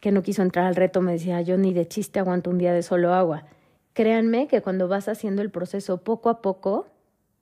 que 0.00 0.10
no 0.12 0.22
quiso 0.22 0.42
entrar 0.42 0.66
al 0.66 0.74
reto 0.74 1.00
me 1.00 1.12
decía, 1.12 1.40
yo 1.42 1.56
ni 1.56 1.72
de 1.72 1.86
chiste 1.86 2.18
aguanto 2.18 2.50
un 2.50 2.58
día 2.58 2.72
de 2.72 2.82
solo 2.82 3.14
agua. 3.14 3.44
Créanme 3.92 4.48
que 4.48 4.60
cuando 4.60 4.88
vas 4.88 5.08
haciendo 5.08 5.42
el 5.42 5.50
proceso 5.50 6.02
poco 6.02 6.28
a 6.28 6.42
poco 6.42 6.88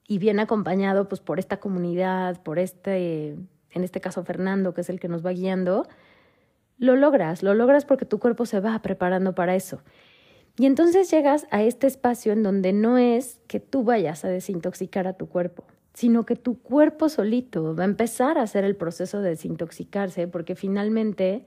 y 0.07 0.19
bien 0.19 0.39
acompañado 0.39 1.09
pues 1.09 1.19
por 1.19 1.39
esta 1.39 1.57
comunidad, 1.57 2.41
por 2.43 2.59
este, 2.59 3.35
en 3.75 3.83
este 3.83 4.01
caso 4.01 4.23
Fernando, 4.23 4.73
que 4.73 4.81
es 4.81 4.89
el 4.89 4.99
que 4.99 5.07
nos 5.07 5.23
va 5.23 5.31
guiando, 5.31 5.87
lo 6.77 6.95
logras, 6.95 7.43
lo 7.43 7.53
logras 7.53 7.85
porque 7.85 8.05
tu 8.05 8.19
cuerpo 8.19 8.45
se 8.45 8.59
va 8.59 8.77
preparando 8.79 9.35
para 9.35 9.55
eso. 9.55 9.81
Y 10.57 10.65
entonces 10.65 11.11
llegas 11.11 11.45
a 11.51 11.61
este 11.61 11.85
espacio 11.85 12.33
en 12.33 12.41
donde 12.41 12.73
no 12.73 12.97
es 12.97 13.39
que 13.47 13.59
tú 13.59 13.83
vayas 13.83 14.23
a 14.23 14.29
desintoxicar 14.29 15.05
a 15.05 15.13
tu 15.13 15.27
cuerpo, 15.27 15.65
sino 15.93 16.25
que 16.25 16.37
tu 16.37 16.59
cuerpo 16.59 17.09
solito 17.09 17.75
va 17.75 17.83
a 17.83 17.85
empezar 17.85 18.37
a 18.37 18.43
hacer 18.43 18.63
el 18.63 18.75
proceso 18.75 19.21
de 19.21 19.29
desintoxicarse 19.31 20.27
porque 20.27 20.55
finalmente 20.55 21.45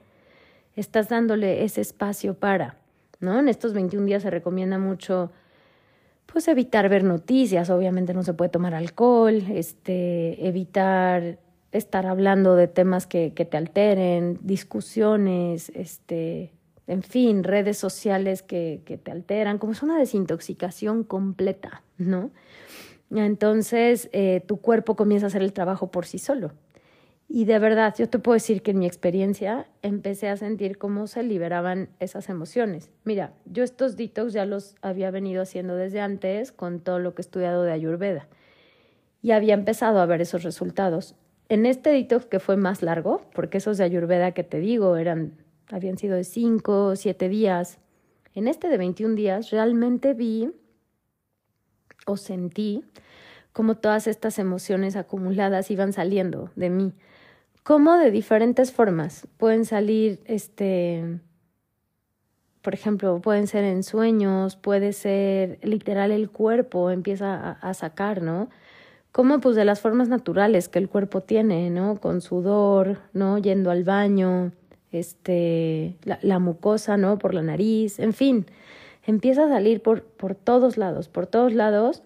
estás 0.75 1.09
dándole 1.09 1.63
ese 1.63 1.81
espacio 1.81 2.35
para, 2.35 2.77
¿no? 3.19 3.39
En 3.39 3.49
estos 3.49 3.73
21 3.73 4.05
días 4.05 4.23
se 4.23 4.29
recomienda 4.29 4.77
mucho 4.77 5.31
pues 6.27 6.47
evitar 6.47 6.89
ver 6.89 7.03
noticias, 7.03 7.71
obviamente 7.71 8.13
no 8.13 8.21
se 8.21 8.35
puede 8.35 8.49
tomar 8.49 8.75
alcohol, 8.75 9.43
este, 9.49 10.47
evitar 10.47 11.39
estar 11.71 12.05
hablando 12.05 12.55
de 12.55 12.67
temas 12.67 13.07
que, 13.07 13.33
que 13.33 13.45
te 13.45 13.57
alteren, 13.57 14.39
discusiones, 14.41 15.69
este, 15.75 16.51
en 16.87 17.03
fin, 17.03 17.43
redes 17.43 17.77
sociales 17.77 18.41
que, 18.41 18.81
que 18.85 18.97
te 18.97 19.11
alteran, 19.11 19.57
como 19.57 19.73
es 19.73 19.83
una 19.83 19.97
desintoxicación 19.97 21.03
completa, 21.03 21.83
¿no? 21.97 22.31
Entonces, 23.11 24.09
eh, 24.11 24.43
tu 24.45 24.57
cuerpo 24.57 24.95
comienza 24.95 25.27
a 25.27 25.29
hacer 25.29 25.41
el 25.41 25.53
trabajo 25.53 25.91
por 25.91 26.05
sí 26.05 26.19
solo. 26.19 26.51
Y 27.31 27.45
de 27.45 27.59
verdad, 27.59 27.93
yo 27.95 28.09
te 28.09 28.17
puedo 28.17 28.33
decir 28.33 28.63
que 28.63 28.71
en 28.71 28.79
mi 28.79 28.87
experiencia 28.87 29.67
empecé 29.83 30.29
a 30.29 30.37
sentir 30.37 30.79
cómo 30.79 31.05
se 31.05 31.21
liberaban 31.21 31.89
esas 31.99 32.27
emociones. 32.27 32.89
Mira, 33.03 33.33
yo 33.45 33.63
estos 33.63 33.95
detox 33.95 34.33
ya 34.33 34.45
los 34.45 34.75
había 34.81 35.11
venido 35.11 35.43
haciendo 35.43 35.75
desde 35.75 36.01
antes 36.01 36.51
con 36.51 36.79
todo 36.79 36.97
lo 36.97 37.13
que 37.13 37.21
he 37.21 37.25
estudiado 37.25 37.61
de 37.61 37.71
Ayurveda 37.71 38.27
y 39.21 39.31
había 39.31 39.53
empezado 39.53 39.99
a 39.99 40.05
ver 40.07 40.21
esos 40.21 40.43
resultados 40.43 41.15
en 41.49 41.65
este 41.65 41.89
detox 41.89 42.25
que 42.27 42.39
fue 42.39 42.55
más 42.57 42.83
largo, 42.83 43.21
porque 43.33 43.57
esos 43.57 43.77
de 43.77 43.83
Ayurveda 43.83 44.31
que 44.31 44.43
te 44.43 44.59
digo 44.59 44.95
eran, 44.95 45.33
habían 45.69 45.97
sido 45.97 46.15
de 46.15 46.23
5 46.23 46.85
o 46.85 46.95
7 46.95 47.27
días, 47.27 47.79
en 48.35 48.47
este 48.47 48.69
de 48.69 48.77
21 48.77 49.15
días 49.15 49.49
realmente 49.49 50.13
vi 50.13 50.51
o 52.05 52.15
sentí 52.15 52.85
como 53.51 53.75
todas 53.75 54.07
estas 54.07 54.37
emociones 54.39 54.95
acumuladas 54.95 55.71
iban 55.71 55.91
saliendo 55.91 56.51
de 56.55 56.69
mí. 56.69 56.93
Como 57.63 57.97
de 57.97 58.11
diferentes 58.11 58.71
formas 58.71 59.27
pueden 59.37 59.65
salir, 59.65 60.21
este, 60.25 61.19
por 62.61 62.75
ejemplo, 62.75 63.19
pueden 63.21 63.47
ser 63.47 63.63
en 63.63 63.83
sueños, 63.83 64.55
puede 64.55 64.93
ser 64.93 65.59
literal 65.63 66.11
el 66.11 66.29
cuerpo 66.29 66.91
empieza 66.91 67.35
a, 67.35 67.51
a 67.53 67.73
sacar, 67.73 68.21
¿no? 68.21 68.49
Como 69.11 69.39
pues 69.39 69.55
de 69.55 69.65
las 69.65 69.81
formas 69.81 70.07
naturales 70.09 70.69
que 70.69 70.79
el 70.79 70.89
cuerpo 70.89 71.21
tiene, 71.21 71.69
¿no? 71.69 71.99
Con 71.99 72.21
sudor, 72.21 72.99
¿no? 73.13 73.37
Yendo 73.37 73.71
al 73.71 73.83
baño, 73.83 74.51
este, 74.91 75.97
la, 76.03 76.39
mucosa, 76.39 76.97
¿no? 76.97 77.17
Por 77.17 77.33
la 77.33 77.41
nariz, 77.41 77.99
en 77.99 78.13
fin, 78.13 78.45
empieza 79.05 79.45
a 79.45 79.49
salir 79.49 79.81
por, 79.81 80.03
por 80.03 80.35
todos 80.35 80.77
lados, 80.77 81.09
por 81.09 81.27
todos 81.27 81.53
lados, 81.53 82.03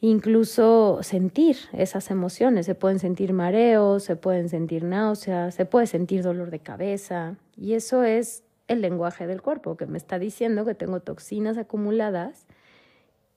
incluso 0.00 1.00
sentir 1.02 1.56
esas 1.72 2.10
emociones, 2.10 2.66
se 2.66 2.74
pueden 2.74 2.98
sentir 2.98 3.32
mareos, 3.32 4.04
se 4.04 4.16
pueden 4.16 4.48
sentir 4.48 4.84
náuseas, 4.84 5.54
se 5.54 5.66
puede 5.66 5.86
sentir 5.86 6.22
dolor 6.22 6.50
de 6.50 6.60
cabeza, 6.60 7.36
y 7.56 7.74
eso 7.74 8.02
es 8.02 8.44
el 8.68 8.80
lenguaje 8.80 9.26
del 9.26 9.42
cuerpo 9.42 9.76
que 9.76 9.86
me 9.86 9.98
está 9.98 10.18
diciendo 10.18 10.64
que 10.64 10.74
tengo 10.74 11.00
toxinas 11.00 11.58
acumuladas 11.58 12.46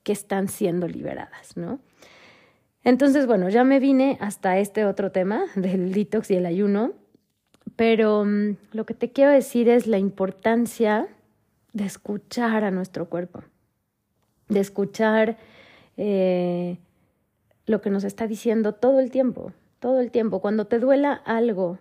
que 0.04 0.12
están 0.12 0.48
siendo 0.48 0.86
liberadas, 0.86 1.56
¿no? 1.56 1.80
Entonces, 2.84 3.26
bueno, 3.26 3.48
ya 3.48 3.64
me 3.64 3.80
vine 3.80 4.18
hasta 4.20 4.58
este 4.58 4.84
otro 4.84 5.10
tema 5.10 5.46
del 5.56 5.92
detox 5.92 6.30
y 6.30 6.36
el 6.36 6.46
ayuno, 6.46 6.92
pero 7.76 8.24
mm, 8.24 8.56
lo 8.72 8.86
que 8.86 8.94
te 8.94 9.10
quiero 9.10 9.30
decir 9.30 9.68
es 9.68 9.86
la 9.86 9.98
importancia 9.98 11.08
de 11.72 11.84
escuchar 11.84 12.62
a 12.62 12.70
nuestro 12.70 13.08
cuerpo, 13.08 13.42
de 14.48 14.60
escuchar 14.60 15.38
eh, 15.96 16.78
lo 17.66 17.80
que 17.80 17.90
nos 17.90 18.04
está 18.04 18.26
diciendo 18.26 18.74
todo 18.74 19.00
el 19.00 19.10
tiempo, 19.10 19.52
todo 19.80 20.00
el 20.00 20.10
tiempo. 20.10 20.40
Cuando 20.40 20.66
te 20.66 20.78
duela 20.78 21.12
algo, 21.12 21.78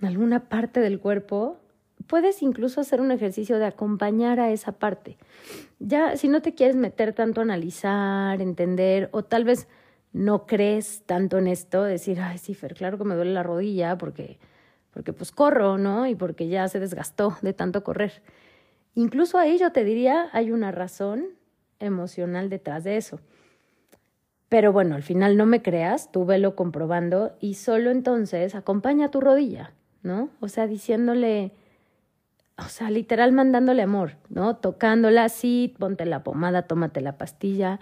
alguna 0.00 0.48
parte 0.48 0.80
del 0.80 0.98
cuerpo, 0.98 1.58
puedes 2.06 2.42
incluso 2.42 2.80
hacer 2.80 3.00
un 3.00 3.12
ejercicio 3.12 3.58
de 3.58 3.66
acompañar 3.66 4.40
a 4.40 4.50
esa 4.50 4.72
parte. 4.72 5.16
Ya, 5.78 6.16
si 6.16 6.28
no 6.28 6.42
te 6.42 6.54
quieres 6.54 6.76
meter 6.76 7.12
tanto 7.12 7.40
a 7.40 7.44
analizar, 7.44 8.40
entender, 8.40 9.10
o 9.12 9.22
tal 9.22 9.44
vez 9.44 9.68
no 10.16 10.46
crees 10.46 11.02
tanto 11.04 11.36
en 11.36 11.46
esto, 11.46 11.82
decir, 11.82 12.20
ay, 12.20 12.38
sí, 12.38 12.54
Fer, 12.54 12.74
claro 12.74 12.96
que 12.96 13.04
me 13.04 13.14
duele 13.14 13.34
la 13.34 13.42
rodilla 13.42 13.98
porque, 13.98 14.38
porque 14.90 15.12
pues 15.12 15.30
corro, 15.30 15.76
¿no? 15.76 16.06
Y 16.06 16.14
porque 16.14 16.48
ya 16.48 16.66
se 16.68 16.80
desgastó 16.80 17.36
de 17.42 17.52
tanto 17.52 17.84
correr. 17.84 18.22
Incluso 18.94 19.36
ahí 19.36 19.58
yo 19.58 19.72
te 19.72 19.84
diría, 19.84 20.30
hay 20.32 20.52
una 20.52 20.72
razón 20.72 21.26
emocional 21.80 22.48
detrás 22.48 22.82
de 22.82 22.96
eso. 22.96 23.20
Pero 24.48 24.72
bueno, 24.72 24.94
al 24.94 25.02
final 25.02 25.36
no 25.36 25.44
me 25.44 25.60
creas, 25.60 26.10
tú 26.10 26.24
velo 26.24 26.56
comprobando 26.56 27.36
y 27.38 27.54
solo 27.54 27.90
entonces 27.90 28.54
acompaña 28.54 29.06
a 29.06 29.10
tu 29.10 29.20
rodilla, 29.20 29.74
¿no? 30.02 30.30
O 30.40 30.48
sea, 30.48 30.66
diciéndole, 30.66 31.52
o 32.56 32.68
sea, 32.70 32.88
literal 32.88 33.32
mandándole 33.32 33.82
amor, 33.82 34.12
¿no? 34.30 34.56
Tocándola 34.56 35.24
así, 35.24 35.74
ponte 35.78 36.06
la 36.06 36.24
pomada, 36.24 36.62
tómate 36.62 37.02
la 37.02 37.18
pastilla, 37.18 37.80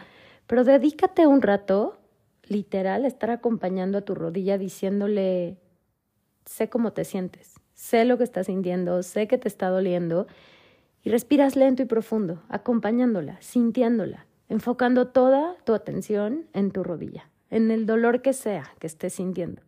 pero 0.48 0.64
dedícate 0.64 1.28
un 1.28 1.40
rato 1.40 2.00
literal 2.48 3.04
estar 3.04 3.30
acompañando 3.30 3.98
a 3.98 4.02
tu 4.02 4.14
rodilla 4.14 4.58
diciéndole, 4.58 5.58
sé 6.44 6.68
cómo 6.68 6.92
te 6.92 7.04
sientes, 7.04 7.54
sé 7.74 8.04
lo 8.04 8.18
que 8.18 8.24
estás 8.24 8.46
sintiendo, 8.46 9.02
sé 9.02 9.26
que 9.26 9.38
te 9.38 9.48
está 9.48 9.68
doliendo, 9.68 10.26
y 11.02 11.10
respiras 11.10 11.54
lento 11.54 11.82
y 11.82 11.86
profundo, 11.86 12.42
acompañándola, 12.48 13.36
sintiéndola, 13.40 14.26
enfocando 14.48 15.08
toda 15.08 15.56
tu 15.64 15.74
atención 15.74 16.46
en 16.54 16.70
tu 16.70 16.82
rodilla, 16.82 17.28
en 17.50 17.70
el 17.70 17.84
dolor 17.84 18.22
que 18.22 18.32
sea 18.32 18.72
que 18.78 18.86
estés 18.86 19.12
sintiendo. 19.14 19.62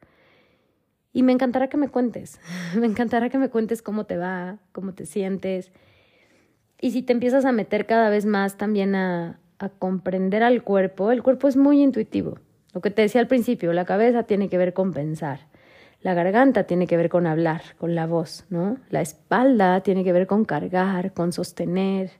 Y 1.13 1.23
me 1.23 1.33
encantará 1.33 1.69
que 1.69 1.77
me 1.77 1.89
cuentes, 1.89 2.41
me 2.77 2.87
encantará 2.87 3.29
que 3.29 3.39
me 3.39 3.51
cuentes 3.51 3.83
cómo 3.83 4.07
te 4.07 4.17
va, 4.17 4.59
cómo 4.73 4.95
te 4.95 5.05
sientes. 5.05 5.73
Y 6.81 6.91
si 6.91 7.03
te 7.03 7.13
empiezas 7.13 7.45
a 7.45 7.53
meter 7.53 7.87
cada 7.87 8.11
vez 8.11 8.25
más 8.27 8.57
también 8.57 8.95
a, 8.95 9.39
a 9.59 9.69
comprender 9.69 10.43
al 10.43 10.63
cuerpo, 10.63 11.13
el 11.13 11.23
cuerpo 11.23 11.49
es 11.49 11.57
muy 11.57 11.83
intuitivo. 11.83 12.39
Lo 12.77 12.83
que 12.83 12.91
te 12.91 13.01
decía 13.01 13.23
al 13.23 13.27
principio, 13.27 13.73
la 13.73 13.87
cabeza 13.87 14.25
tiene 14.25 14.51
que 14.51 14.59
ver 14.59 14.75
con 14.75 14.93
pensar, 14.93 15.41
la 16.03 16.13
garganta 16.13 16.65
tiene 16.65 16.87
que 16.87 16.99
ver 16.99 17.09
con 17.09 17.27
hablar, 17.27 17.63
con 17.79 17.95
la 17.95 18.07
voz, 18.07 18.45
¿no? 18.51 18.77
La 18.91 19.01
espalda 19.01 19.81
tiene 19.81 20.05
que 20.05 20.13
ver 20.13 20.27
con 20.27 20.45
cargar, 20.45 21.15
con 21.15 21.33
sostener, 21.33 22.11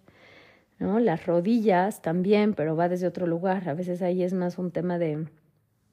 ¿no? 0.79 0.99
Las 0.99 1.27
rodillas 1.27 2.01
también, 2.01 2.55
pero 2.55 2.75
va 2.75 2.89
desde 2.89 3.07
otro 3.07 3.27
lugar. 3.27 3.69
A 3.69 3.75
veces 3.75 4.01
ahí 4.01 4.23
es 4.23 4.33
más 4.33 4.57
un 4.57 4.71
tema 4.71 4.99
de, 4.99 5.27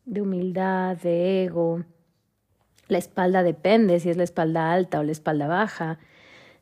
de 0.06 0.21
humildad, 0.21 0.95
de 0.95 1.43
ego. 1.43 1.84
La 2.88 2.99
espalda 2.99 3.43
depende 3.43 3.99
si 3.99 4.12
es 4.12 4.15
la 4.15 4.23
espalda 4.23 4.71
alta 4.71 5.02
o 5.02 5.04
la 5.04 5.12
espalda 5.12 5.47
baja. 5.47 5.99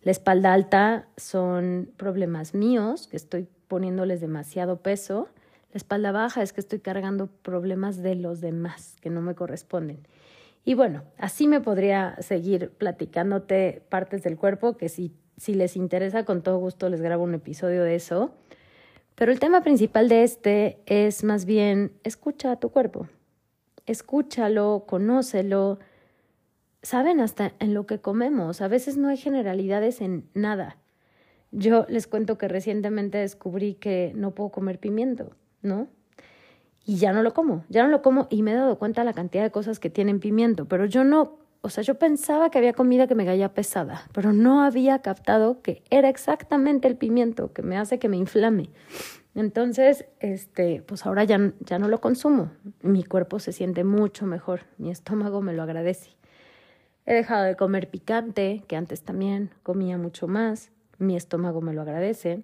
La 0.02 0.10
espalda 0.10 0.54
alta 0.54 1.08
son 1.18 1.92
problemas 1.98 2.56
míos, 2.56 3.06
que 3.06 3.18
estoy 3.18 3.48
poniéndoles 3.68 4.22
demasiado 4.22 4.78
peso. 4.82 5.30
La 5.74 5.78
espalda 5.78 6.12
baja 6.12 6.42
es 6.42 6.54
que 6.54 6.62
estoy 6.62 6.80
cargando 6.80 7.28
problemas 7.28 8.02
de 8.02 8.16
los 8.16 8.42
demás 8.42 8.98
que 9.02 9.10
no 9.10 9.22
me 9.22 9.36
corresponden. 9.36 10.06
Y 10.64 10.74
bueno, 10.74 11.04
así 11.18 11.48
me 11.48 11.62
podría 11.62 12.16
seguir 12.20 12.72
platicándote 12.72 13.82
partes 13.90 14.22
del 14.22 14.38
cuerpo, 14.38 14.78
que 14.78 14.90
si, 14.90 15.14
si 15.38 15.54
les 15.54 15.76
interesa, 15.76 16.26
con 16.26 16.44
todo 16.44 16.58
gusto 16.58 16.90
les 16.90 17.02
grabo 17.02 17.24
un 17.24 17.34
episodio 17.34 17.84
de 17.84 17.96
eso. 17.96 18.34
Pero 19.16 19.32
el 19.32 19.40
tema 19.40 19.62
principal 19.62 20.10
de 20.10 20.24
este 20.24 20.80
es 20.86 21.24
más 21.24 21.46
bien, 21.46 21.94
escucha 22.04 22.52
a 22.52 22.60
tu 22.60 22.70
cuerpo. 22.70 23.08
Escúchalo, 23.86 24.86
conócelo. 24.88 25.80
Saben 26.82 27.20
hasta 27.20 27.54
en 27.60 27.74
lo 27.74 27.86
que 27.86 28.00
comemos. 28.00 28.62
A 28.62 28.68
veces 28.68 28.98
no 28.98 29.08
hay 29.08 29.18
generalidades 29.18 30.02
en 30.02 30.30
nada. 30.34 30.78
Yo 31.52 31.86
les 31.90 32.08
cuento 32.08 32.38
que 32.38 32.48
recientemente 32.48 33.18
descubrí 33.18 33.76
que 33.76 34.14
no 34.16 34.32
puedo 34.32 34.52
comer 34.52 34.80
pimiento, 34.80 35.32
¿no? 35.62 35.88
Y 36.86 36.98
ya 36.98 37.14
no 37.14 37.22
lo 37.24 37.34
como, 37.34 37.64
ya 37.70 37.84
no 37.84 37.90
lo 37.90 38.02
como 38.02 38.28
y 38.30 38.42
me 38.42 38.52
he 38.52 38.56
dado 38.56 38.78
cuenta 38.80 39.02
de 39.02 39.06
la 39.06 39.14
cantidad 39.14 39.44
de 39.44 39.52
cosas 39.52 39.80
que 39.80 39.90
tienen 39.90 40.20
pimiento, 40.20 40.66
pero 40.66 40.86
yo 40.86 41.04
no, 41.04 41.38
o 41.62 41.70
sea, 41.70 41.84
yo 41.84 41.96
pensaba 41.96 42.50
que 42.50 42.58
había 42.58 42.74
comida 42.74 43.08
que 43.08 43.16
me 43.16 43.26
caía 43.26 43.54
pesada, 43.54 44.08
pero 44.14 44.34
no 44.34 44.64
había 44.64 45.00
captado 45.00 45.62
que 45.62 45.84
era 45.92 46.10
exactamente 46.10 46.88
el 46.88 46.98
pimiento 46.98 47.54
que 47.54 47.62
me 47.62 47.78
hace 47.78 48.00
que 48.00 48.10
me 48.10 48.18
inflame. 48.18 48.72
Entonces, 49.36 50.06
este, 50.20 50.82
pues 50.82 51.06
ahora 51.06 51.24
ya, 51.24 51.54
ya 51.62 51.80
no 51.80 51.88
lo 51.88 52.02
consumo. 52.02 52.52
Mi 52.82 53.04
cuerpo 53.04 53.40
se 53.40 53.54
siente 53.54 53.84
mucho 53.84 54.26
mejor, 54.26 54.62
mi 54.78 54.90
estómago 54.90 55.42
me 55.42 55.54
lo 55.54 55.64
agradece. 55.64 56.18
He 57.06 57.14
dejado 57.14 57.44
de 57.44 57.56
comer 57.56 57.90
picante, 57.90 58.64
que 58.68 58.76
antes 58.76 59.04
también 59.04 59.52
comía 59.64 59.98
mucho 59.98 60.28
más, 60.28 60.72
mi 60.98 61.16
estómago 61.16 61.62
me 61.62 61.74
lo 61.74 61.82
agradece 61.82 62.44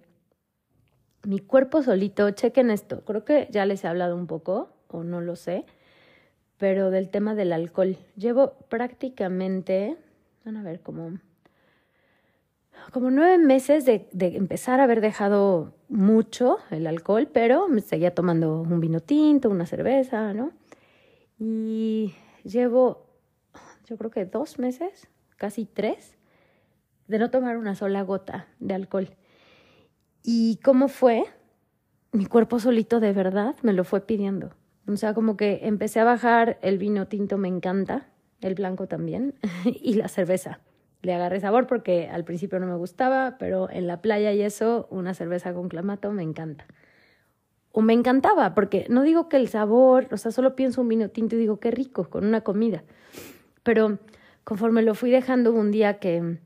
mi 1.24 1.40
cuerpo 1.40 1.82
solito, 1.82 2.30
chequen 2.32 2.70
esto, 2.70 3.04
creo 3.06 3.26
que 3.26 3.48
ya 3.52 3.66
les 3.66 3.84
he 3.84 3.88
hablado 3.88 4.16
un 4.16 4.28
poco, 4.28 4.70
o 4.88 5.04
no 5.04 5.22
lo 5.22 5.36
sé, 5.36 5.66
pero 6.58 6.90
del 6.90 7.10
tema 7.10 7.36
del 7.36 7.54
alcohol. 7.54 7.98
Llevo 8.16 8.54
prácticamente, 8.70 9.98
van 10.46 10.58
a 10.58 10.64
ver, 10.64 10.82
como, 10.82 11.20
como 12.92 13.12
nueve 13.12 13.38
meses 13.38 13.86
de, 13.86 14.08
de 14.12 14.38
empezar 14.38 14.80
a 14.80 14.84
haber 14.84 15.02
dejado 15.02 15.74
mucho 15.90 16.58
el 16.72 16.88
alcohol, 16.88 17.30
pero 17.32 17.68
me 17.68 17.82
seguía 17.82 18.14
tomando 18.14 18.62
un 18.62 18.80
vino 18.80 19.00
tinto, 19.00 19.50
una 19.50 19.66
cerveza, 19.66 20.34
¿no? 20.34 20.52
Y 21.40 22.16
llevo, 22.44 23.06
yo 23.86 23.98
creo 23.98 24.12
que 24.12 24.26
dos 24.26 24.58
meses, 24.60 25.08
casi 25.38 25.66
tres, 25.66 26.16
de 27.08 27.20
no 27.20 27.30
tomar 27.30 27.58
una 27.58 27.76
sola 27.76 28.02
gota 28.02 28.48
de 28.60 28.74
alcohol. 28.74 29.10
¿Y 30.30 30.58
cómo 30.62 30.90
fue? 30.90 31.24
Mi 32.12 32.26
cuerpo 32.26 32.60
solito 32.60 33.00
de 33.00 33.14
verdad 33.14 33.56
me 33.62 33.72
lo 33.72 33.86
fue 33.86 34.02
pidiendo. 34.02 34.50
O 34.86 34.98
sea, 34.98 35.14
como 35.14 35.38
que 35.38 35.62
empecé 35.64 36.02
a 36.02 36.04
bajar, 36.04 36.60
el 36.62 36.78
vino 36.78 37.08
tinto 37.08 37.38
me 37.38 37.48
encanta, 37.48 38.10
el 38.42 38.54
blanco 38.54 38.88
también, 38.88 39.36
y 39.64 39.94
la 39.94 40.10
cerveza. 40.10 40.60
Le 41.02 41.14
agarré 41.14 41.40
sabor 41.40 41.66
porque 41.66 42.10
al 42.10 42.26
principio 42.26 42.60
no 42.60 42.68
me 42.68 42.76
gustaba, 42.76 43.38
pero 43.40 43.70
en 43.70 43.88
la 43.88 44.02
playa 44.02 44.34
y 44.34 44.42
eso, 44.42 44.90
una 44.92 45.14
cerveza 45.14 45.54
con 45.54 45.70
clamato 45.70 46.12
me 46.12 46.24
encanta. 46.24 46.68
O 47.72 47.82
me 47.82 47.94
encantaba, 47.94 48.54
porque 48.54 48.86
no 48.90 49.04
digo 49.04 49.30
que 49.30 49.38
el 49.38 49.48
sabor, 49.48 50.10
o 50.12 50.18
sea, 50.18 50.32
solo 50.32 50.58
pienso 50.58 50.82
un 50.82 50.90
vino 50.90 51.08
tinto 51.08 51.38
y 51.38 51.40
digo 51.40 51.62
qué 51.62 51.72
rico, 51.72 52.10
con 52.10 52.26
una 52.26 52.42
comida. 52.42 52.84
Pero 53.64 53.98
conforme 54.44 54.82
lo 54.82 54.94
fui 54.94 55.10
dejando 55.10 55.54
un 55.54 55.72
día 55.72 56.00
que 56.00 56.40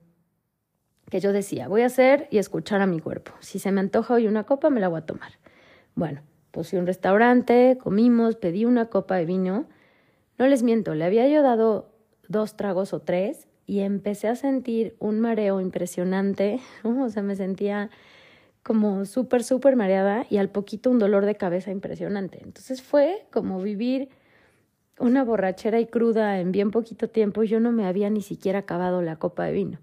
que 1.12 1.19
yo 1.19 1.34
decía, 1.34 1.67
voy 1.67 1.82
a 1.82 1.88
hacer 1.88 2.28
y 2.32 2.38
escuchar 2.38 2.82
a 2.82 2.88
mi 2.88 3.00
cuerpo. 3.00 3.34
Si 3.41 3.60
se 3.60 3.71
me 3.71 3.82
antoja 3.82 4.13
hoy 4.13 4.28
una 4.28 4.45
copa, 4.45 4.69
me 4.69 4.80
la 4.80 4.88
voy 4.88 5.00
a 5.00 5.06
tomar. 5.06 5.34
Bueno, 5.93 6.21
pues 6.52 6.71
un 6.71 6.88
restaurante, 6.88 7.78
comimos, 7.80 8.38
pedí 8.38 8.63
una 8.63 8.86
copa 8.86 9.17
de 9.17 9.26
vino. 9.26 9.67
No 10.39 10.47
les 10.47 10.63
miento, 10.63 10.95
le 10.95 11.04
había 11.04 11.28
yo 11.28 11.43
dado 11.43 11.93
dos 12.30 12.56
tragos 12.56 12.93
o 12.93 13.02
tres 13.02 13.50
y 13.67 13.82
empecé 13.82 14.30
a 14.30 14.36
sentir 14.36 14.95
un 15.00 15.19
mareo 15.19 15.60
impresionante. 15.60 16.62
O 16.86 17.10
sea, 17.10 17.24
me 17.24 17.36
sentía 17.36 17.89
como 18.63 19.04
súper, 19.04 19.43
súper 19.43 19.76
mareada 19.76 20.26
y 20.30 20.38
al 20.38 20.50
poquito 20.50 20.89
un 20.89 20.97
dolor 20.97 21.26
de 21.26 21.36
cabeza 21.36 21.71
impresionante. 21.71 22.39
Entonces 22.41 22.82
fue 22.82 23.28
como 23.34 23.62
vivir 23.62 24.08
una 24.97 25.26
borrachera 25.26 25.82
y 25.82 25.88
cruda 25.88 26.39
en 26.39 26.54
bien 26.54 26.71
poquito 26.71 27.10
tiempo. 27.10 27.43
Yo 27.43 27.60
no 27.60 27.74
me 27.74 27.86
había 27.86 28.10
ni 28.10 28.21
siquiera 28.21 28.60
acabado 28.60 29.02
la 29.02 29.17
copa 29.17 29.43
de 29.43 29.52
vino. 29.52 29.80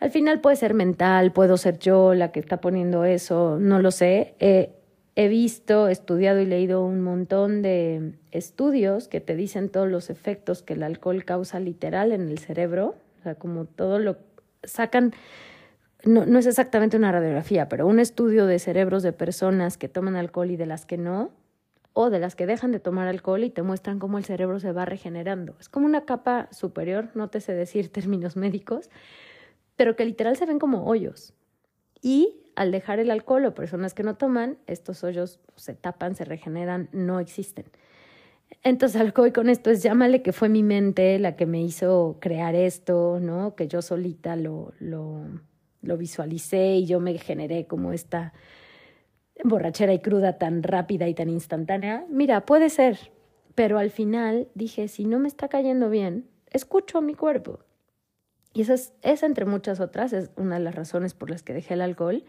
Al 0.00 0.10
final 0.10 0.40
puede 0.40 0.56
ser 0.56 0.74
mental, 0.74 1.32
puedo 1.32 1.56
ser 1.56 1.78
yo 1.78 2.14
la 2.14 2.30
que 2.30 2.40
está 2.40 2.60
poniendo 2.60 3.04
eso, 3.04 3.58
no 3.60 3.80
lo 3.80 3.90
sé. 3.90 4.34
he 4.38 5.28
visto, 5.28 5.88
estudiado 5.88 6.40
y 6.40 6.46
leído 6.46 6.84
un 6.84 7.00
montón 7.00 7.62
de 7.62 8.12
estudios 8.30 9.08
que 9.08 9.20
te 9.20 9.34
dicen 9.34 9.68
todos 9.68 9.88
los 9.88 10.10
efectos 10.10 10.62
que 10.62 10.74
el 10.74 10.84
alcohol 10.84 11.24
causa 11.24 11.58
literal 11.58 12.12
en 12.12 12.28
el 12.28 12.38
cerebro, 12.38 12.94
o 13.18 13.22
sea, 13.24 13.34
como 13.34 13.64
todo 13.64 13.98
lo 13.98 14.18
sacan, 14.62 15.12
no, 16.04 16.24
no 16.26 16.38
es 16.38 16.46
exactamente 16.46 16.96
una 16.96 17.10
radiografía, 17.10 17.68
pero 17.68 17.86
un 17.86 17.98
estudio 17.98 18.46
de 18.46 18.60
cerebros 18.60 19.02
de 19.02 19.12
personas 19.12 19.76
que 19.76 19.88
toman 19.88 20.14
alcohol 20.14 20.52
y 20.52 20.56
de 20.56 20.66
las 20.66 20.86
que 20.86 20.96
no, 20.96 21.32
o 21.92 22.10
de 22.10 22.20
las 22.20 22.36
que 22.36 22.46
dejan 22.46 22.70
de 22.70 22.78
tomar 22.78 23.08
alcohol 23.08 23.42
y 23.42 23.50
te 23.50 23.62
muestran 23.62 23.98
cómo 23.98 24.18
el 24.18 24.24
cerebro 24.24 24.60
se 24.60 24.70
va 24.70 24.84
regenerando. 24.84 25.56
Es 25.58 25.68
como 25.68 25.86
una 25.86 26.04
capa 26.04 26.48
superior, 26.52 27.08
no 27.14 27.28
te 27.28 27.40
sé 27.40 27.54
decir 27.54 27.88
términos 27.92 28.36
médicos, 28.36 28.88
pero 29.78 29.94
que 29.94 30.04
literal 30.04 30.36
se 30.36 30.44
ven 30.44 30.58
como 30.58 30.86
hoyos. 30.86 31.34
Y 32.02 32.40
al 32.56 32.72
dejar 32.72 32.98
el 32.98 33.12
alcohol 33.12 33.44
o 33.46 33.54
personas 33.54 33.94
que 33.94 34.02
no 34.02 34.16
toman, 34.16 34.58
estos 34.66 35.04
hoyos 35.04 35.38
se 35.54 35.74
tapan, 35.74 36.16
se 36.16 36.24
regeneran, 36.24 36.88
no 36.90 37.20
existen. 37.20 37.66
Entonces, 38.64 39.00
algo 39.00 39.24
y 39.24 39.30
con 39.30 39.48
esto 39.48 39.70
es 39.70 39.84
llámale 39.84 40.20
que 40.22 40.32
fue 40.32 40.48
mi 40.48 40.64
mente 40.64 41.20
la 41.20 41.36
que 41.36 41.46
me 41.46 41.62
hizo 41.62 42.16
crear 42.20 42.56
esto, 42.56 43.20
¿no? 43.20 43.54
Que 43.54 43.68
yo 43.68 43.80
solita 43.80 44.34
lo, 44.34 44.72
lo, 44.80 45.22
lo 45.82 45.96
visualicé 45.96 46.74
y 46.74 46.86
yo 46.86 46.98
me 46.98 47.16
generé 47.16 47.68
como 47.68 47.92
esta 47.92 48.32
borrachera 49.44 49.94
y 49.94 50.00
cruda 50.00 50.38
tan 50.38 50.64
rápida 50.64 51.06
y 51.06 51.14
tan 51.14 51.30
instantánea. 51.30 52.04
Mira, 52.10 52.44
puede 52.44 52.68
ser, 52.68 53.12
pero 53.54 53.78
al 53.78 53.90
final 53.90 54.48
dije, 54.56 54.88
si 54.88 55.04
no 55.04 55.20
me 55.20 55.28
está 55.28 55.46
cayendo 55.46 55.88
bien, 55.88 56.26
escucho 56.50 56.98
a 56.98 57.00
mi 57.00 57.14
cuerpo. 57.14 57.60
Y 58.52 58.62
esa, 58.62 58.74
es, 58.74 59.22
entre 59.22 59.44
muchas 59.44 59.80
otras, 59.80 60.12
es 60.12 60.30
una 60.36 60.56
de 60.58 60.64
las 60.64 60.74
razones 60.74 61.14
por 61.14 61.30
las 61.30 61.42
que 61.42 61.54
dejé 61.54 61.74
el 61.74 61.80
alcohol. 61.80 62.24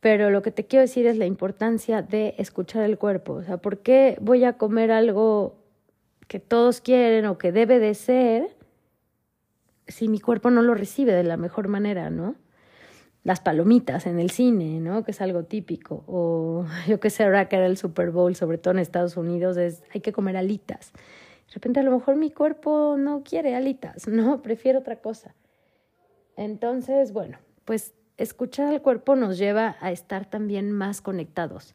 Pero 0.00 0.30
lo 0.30 0.42
que 0.42 0.50
te 0.50 0.66
quiero 0.66 0.82
decir 0.82 1.06
es 1.06 1.16
la 1.16 1.26
importancia 1.26 2.02
de 2.02 2.34
escuchar 2.38 2.84
el 2.84 2.98
cuerpo. 2.98 3.34
O 3.34 3.42
sea, 3.42 3.56
¿por 3.56 3.78
qué 3.78 4.18
voy 4.20 4.44
a 4.44 4.58
comer 4.58 4.90
algo 4.92 5.56
que 6.28 6.40
todos 6.40 6.80
quieren 6.80 7.26
o 7.26 7.38
que 7.38 7.52
debe 7.52 7.78
de 7.78 7.94
ser 7.94 8.56
si 9.86 10.08
mi 10.08 10.20
cuerpo 10.20 10.50
no 10.50 10.62
lo 10.62 10.74
recibe 10.74 11.12
de 11.12 11.24
la 11.24 11.36
mejor 11.36 11.68
manera, 11.68 12.10
¿no? 12.10 12.36
Las 13.22 13.40
palomitas 13.40 14.06
en 14.06 14.18
el 14.18 14.30
cine, 14.30 14.80
¿no? 14.80 15.04
Que 15.04 15.12
es 15.12 15.20
algo 15.20 15.44
típico. 15.44 16.04
O 16.06 16.66
yo 16.88 17.00
qué 17.00 17.10
sé, 17.10 17.24
ahora 17.24 17.48
que 17.48 17.56
era 17.56 17.66
el 17.66 17.76
Super 17.76 18.10
Bowl, 18.10 18.34
sobre 18.34 18.58
todo 18.58 18.72
en 18.72 18.80
Estados 18.80 19.16
Unidos, 19.16 19.56
es 19.56 19.82
hay 19.94 20.00
que 20.00 20.12
comer 20.12 20.36
alitas. 20.36 20.92
Repente 21.54 21.78
a 21.78 21.84
lo 21.84 21.92
mejor 21.92 22.16
mi 22.16 22.32
cuerpo 22.32 22.96
no 22.98 23.22
quiere 23.22 23.54
alitas, 23.54 24.08
no, 24.08 24.42
prefiere 24.42 24.78
otra 24.78 24.96
cosa. 24.96 25.34
Entonces, 26.36 27.12
bueno, 27.12 27.38
pues 27.64 27.94
escuchar 28.16 28.66
al 28.66 28.82
cuerpo 28.82 29.14
nos 29.14 29.38
lleva 29.38 29.76
a 29.80 29.92
estar 29.92 30.28
también 30.28 30.72
más 30.72 31.00
conectados. 31.00 31.74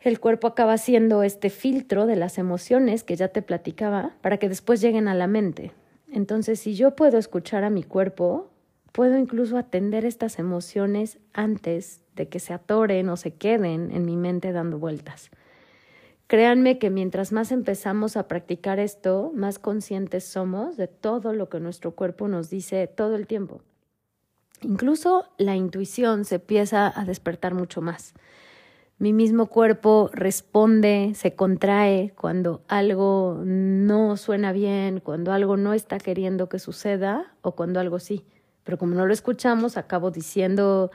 El 0.00 0.18
cuerpo 0.18 0.48
acaba 0.48 0.76
siendo 0.78 1.22
este 1.22 1.50
filtro 1.50 2.06
de 2.06 2.16
las 2.16 2.36
emociones 2.36 3.04
que 3.04 3.14
ya 3.14 3.28
te 3.28 3.42
platicaba 3.42 4.16
para 4.20 4.38
que 4.38 4.48
después 4.48 4.80
lleguen 4.80 5.06
a 5.06 5.14
la 5.14 5.28
mente. 5.28 5.70
Entonces, 6.10 6.58
si 6.58 6.74
yo 6.74 6.96
puedo 6.96 7.18
escuchar 7.18 7.62
a 7.62 7.70
mi 7.70 7.84
cuerpo, 7.84 8.50
puedo 8.90 9.16
incluso 9.16 9.56
atender 9.56 10.04
estas 10.04 10.40
emociones 10.40 11.18
antes 11.32 12.02
de 12.16 12.28
que 12.28 12.40
se 12.40 12.52
atoren 12.52 13.08
o 13.08 13.16
se 13.16 13.34
queden 13.34 13.92
en 13.92 14.04
mi 14.04 14.16
mente 14.16 14.50
dando 14.50 14.80
vueltas. 14.80 15.30
Créanme 16.32 16.78
que 16.78 16.88
mientras 16.88 17.30
más 17.30 17.52
empezamos 17.52 18.16
a 18.16 18.26
practicar 18.26 18.78
esto, 18.78 19.32
más 19.34 19.58
conscientes 19.58 20.24
somos 20.24 20.78
de 20.78 20.88
todo 20.88 21.34
lo 21.34 21.50
que 21.50 21.60
nuestro 21.60 21.90
cuerpo 21.94 22.26
nos 22.26 22.48
dice 22.48 22.86
todo 22.86 23.16
el 23.16 23.26
tiempo. 23.26 23.60
Incluso 24.62 25.26
la 25.36 25.56
intuición 25.56 26.24
se 26.24 26.36
empieza 26.36 26.90
a 26.98 27.04
despertar 27.04 27.52
mucho 27.52 27.82
más. 27.82 28.14
Mi 28.96 29.12
mismo 29.12 29.48
cuerpo 29.48 30.08
responde, 30.14 31.12
se 31.14 31.34
contrae 31.34 32.14
cuando 32.16 32.62
algo 32.66 33.42
no 33.44 34.16
suena 34.16 34.52
bien, 34.52 35.00
cuando 35.00 35.32
algo 35.34 35.58
no 35.58 35.74
está 35.74 35.98
queriendo 35.98 36.48
que 36.48 36.58
suceda 36.58 37.34
o 37.42 37.52
cuando 37.52 37.78
algo 37.78 37.98
sí. 37.98 38.24
Pero 38.64 38.78
como 38.78 38.94
no 38.94 39.04
lo 39.04 39.12
escuchamos, 39.12 39.76
acabo 39.76 40.10
diciendo 40.10 40.92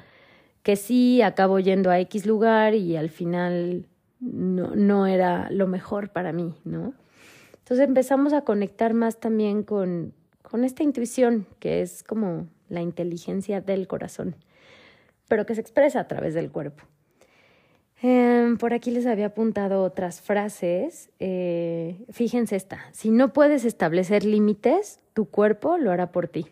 que 0.63 0.75
sí, 0.75 1.21
acabo 1.21 1.59
yendo 1.59 1.91
a 1.91 1.99
X 1.99 2.25
lugar 2.25 2.73
y 2.73 2.97
al 2.97 3.11
final 3.11 3.85
no, 4.19 4.75
no 4.75 5.07
era 5.07 5.49
lo 5.51 5.67
mejor 5.67 6.09
para 6.09 6.31
mí, 6.31 6.55
¿no? 6.63 6.93
Entonces 7.59 7.87
empezamos 7.87 8.33
a 8.33 8.41
conectar 8.41 8.93
más 8.93 9.19
también 9.19 9.63
con, 9.63 10.13
con 10.41 10.63
esta 10.63 10.83
intuición, 10.83 11.45
que 11.59 11.81
es 11.81 12.03
como 12.03 12.47
la 12.69 12.81
inteligencia 12.81 13.61
del 13.61 13.87
corazón, 13.87 14.35
pero 15.27 15.45
que 15.45 15.55
se 15.55 15.61
expresa 15.61 15.99
a 15.99 16.07
través 16.07 16.33
del 16.33 16.51
cuerpo. 16.51 16.83
Em, 18.01 18.57
por 18.57 18.73
aquí 18.73 18.91
les 18.91 19.07
había 19.07 19.27
apuntado 19.27 19.81
otras 19.81 20.21
frases. 20.21 21.09
Eh, 21.19 22.05
fíjense 22.11 22.55
esta, 22.55 22.85
si 22.91 23.09
no 23.09 23.33
puedes 23.33 23.65
establecer 23.65 24.23
límites, 24.23 24.99
tu 25.13 25.25
cuerpo 25.25 25.77
lo 25.77 25.91
hará 25.91 26.11
por 26.11 26.27
ti. 26.27 26.47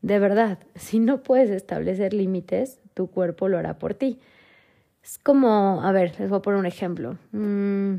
De 0.00 0.18
verdad, 0.18 0.58
si 0.74 0.98
no 0.98 1.22
puedes 1.22 1.50
establecer 1.50 2.14
límites, 2.14 2.80
tu 2.94 3.08
cuerpo 3.08 3.48
lo 3.48 3.58
hará 3.58 3.78
por 3.78 3.94
ti. 3.94 4.18
Es 5.06 5.18
como, 5.18 5.82
a 5.84 5.92
ver, 5.92 6.18
les 6.18 6.28
voy 6.28 6.38
a 6.40 6.42
poner 6.42 6.58
un 6.58 6.66
ejemplo. 6.66 7.16
Mm, 7.30 7.98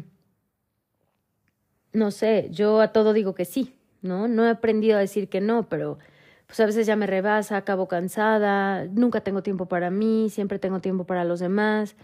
no 1.93 2.11
sé, 2.11 2.49
yo 2.51 2.81
a 2.81 2.91
todo 2.91 3.13
digo 3.13 3.33
que 3.33 3.45
sí, 3.45 3.73
¿no? 4.01 4.27
No 4.27 4.45
he 4.45 4.49
aprendido 4.49 4.97
a 4.97 4.99
decir 4.99 5.29
que 5.29 5.39
no, 5.39 5.69
pero 5.69 5.99
pues 6.47 6.59
a 6.59 6.65
veces 6.65 6.85
ya 6.85 6.97
me 6.97 7.07
rebasa, 7.07 7.55
acabo 7.55 7.87
cansada, 7.87 8.83
nunca 8.91 9.21
tengo 9.21 9.41
tiempo 9.41 9.67
para 9.67 9.89
mí, 9.89 10.29
siempre 10.29 10.59
tengo 10.59 10.81
tiempo 10.81 11.05
para 11.05 11.23
los 11.23 11.39
demás. 11.39 11.95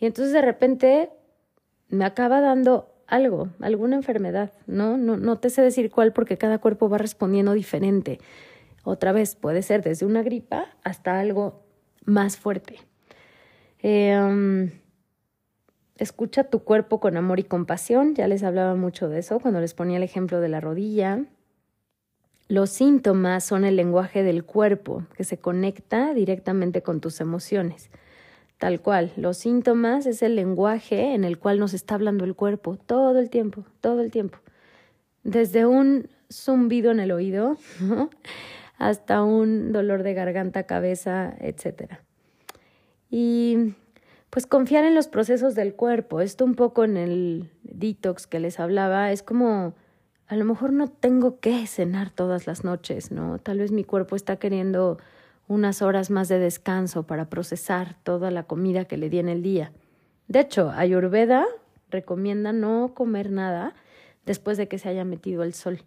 Y 0.00 0.06
entonces 0.06 0.32
de 0.32 0.42
repente 0.42 1.10
me 1.88 2.04
acaba 2.04 2.40
dando 2.40 2.92
algo, 3.06 3.50
alguna 3.60 3.94
enfermedad, 3.94 4.52
¿no? 4.66 4.96
No, 4.96 5.16
no 5.16 5.38
te 5.38 5.48
sé 5.48 5.62
decir 5.62 5.92
cuál 5.92 6.12
porque 6.12 6.38
cada 6.38 6.58
cuerpo 6.58 6.88
va 6.88 6.98
respondiendo 6.98 7.52
diferente. 7.52 8.18
Otra 8.82 9.12
vez, 9.12 9.36
puede 9.36 9.62
ser 9.62 9.84
desde 9.84 10.06
una 10.06 10.24
gripa 10.24 10.66
hasta 10.82 11.20
algo 11.20 11.62
más 12.04 12.36
fuerte. 12.36 12.80
Eh, 13.86 14.72
escucha 15.98 16.44
tu 16.44 16.60
cuerpo 16.60 17.00
con 17.00 17.18
amor 17.18 17.38
y 17.38 17.44
compasión, 17.44 18.14
ya 18.14 18.26
les 18.26 18.42
hablaba 18.42 18.74
mucho 18.76 19.10
de 19.10 19.18
eso 19.18 19.40
cuando 19.40 19.60
les 19.60 19.74
ponía 19.74 19.98
el 19.98 20.02
ejemplo 20.02 20.40
de 20.40 20.48
la 20.48 20.58
rodilla. 20.58 21.26
Los 22.48 22.70
síntomas 22.70 23.44
son 23.44 23.66
el 23.66 23.76
lenguaje 23.76 24.22
del 24.22 24.42
cuerpo 24.42 25.04
que 25.14 25.24
se 25.24 25.36
conecta 25.36 26.14
directamente 26.14 26.80
con 26.80 27.02
tus 27.02 27.20
emociones. 27.20 27.90
Tal 28.56 28.80
cual, 28.80 29.12
los 29.18 29.36
síntomas 29.36 30.06
es 30.06 30.22
el 30.22 30.34
lenguaje 30.34 31.12
en 31.12 31.22
el 31.22 31.38
cual 31.38 31.58
nos 31.58 31.74
está 31.74 31.96
hablando 31.96 32.24
el 32.24 32.34
cuerpo 32.34 32.78
todo 32.78 33.18
el 33.18 33.28
tiempo, 33.28 33.66
todo 33.82 34.00
el 34.00 34.10
tiempo. 34.10 34.38
Desde 35.24 35.66
un 35.66 36.08
zumbido 36.32 36.90
en 36.90 37.00
el 37.00 37.12
oído 37.12 37.58
hasta 38.78 39.22
un 39.22 39.72
dolor 39.72 40.02
de 40.02 40.14
garganta, 40.14 40.62
cabeza, 40.62 41.34
etc. 41.38 41.98
Y 43.16 43.76
pues 44.28 44.44
confiar 44.44 44.84
en 44.84 44.96
los 44.96 45.06
procesos 45.06 45.54
del 45.54 45.76
cuerpo. 45.76 46.20
Esto 46.20 46.44
un 46.44 46.56
poco 46.56 46.82
en 46.82 46.96
el 46.96 47.48
detox 47.62 48.26
que 48.26 48.40
les 48.40 48.58
hablaba, 48.58 49.12
es 49.12 49.22
como 49.22 49.76
a 50.26 50.34
lo 50.34 50.44
mejor 50.44 50.72
no 50.72 50.88
tengo 50.88 51.38
que 51.38 51.64
cenar 51.68 52.10
todas 52.10 52.48
las 52.48 52.64
noches, 52.64 53.12
¿no? 53.12 53.38
Tal 53.38 53.58
vez 53.60 53.70
mi 53.70 53.84
cuerpo 53.84 54.16
está 54.16 54.38
queriendo 54.40 54.98
unas 55.46 55.80
horas 55.80 56.10
más 56.10 56.26
de 56.26 56.40
descanso 56.40 57.04
para 57.04 57.30
procesar 57.30 57.94
toda 58.02 58.32
la 58.32 58.42
comida 58.42 58.84
que 58.84 58.96
le 58.96 59.08
di 59.10 59.20
en 59.20 59.28
el 59.28 59.42
día. 59.42 59.70
De 60.26 60.40
hecho, 60.40 60.70
Ayurveda 60.70 61.46
recomienda 61.90 62.52
no 62.52 62.94
comer 62.94 63.30
nada 63.30 63.76
después 64.26 64.56
de 64.56 64.66
que 64.66 64.78
se 64.78 64.88
haya 64.88 65.04
metido 65.04 65.44
el 65.44 65.54
sol. 65.54 65.84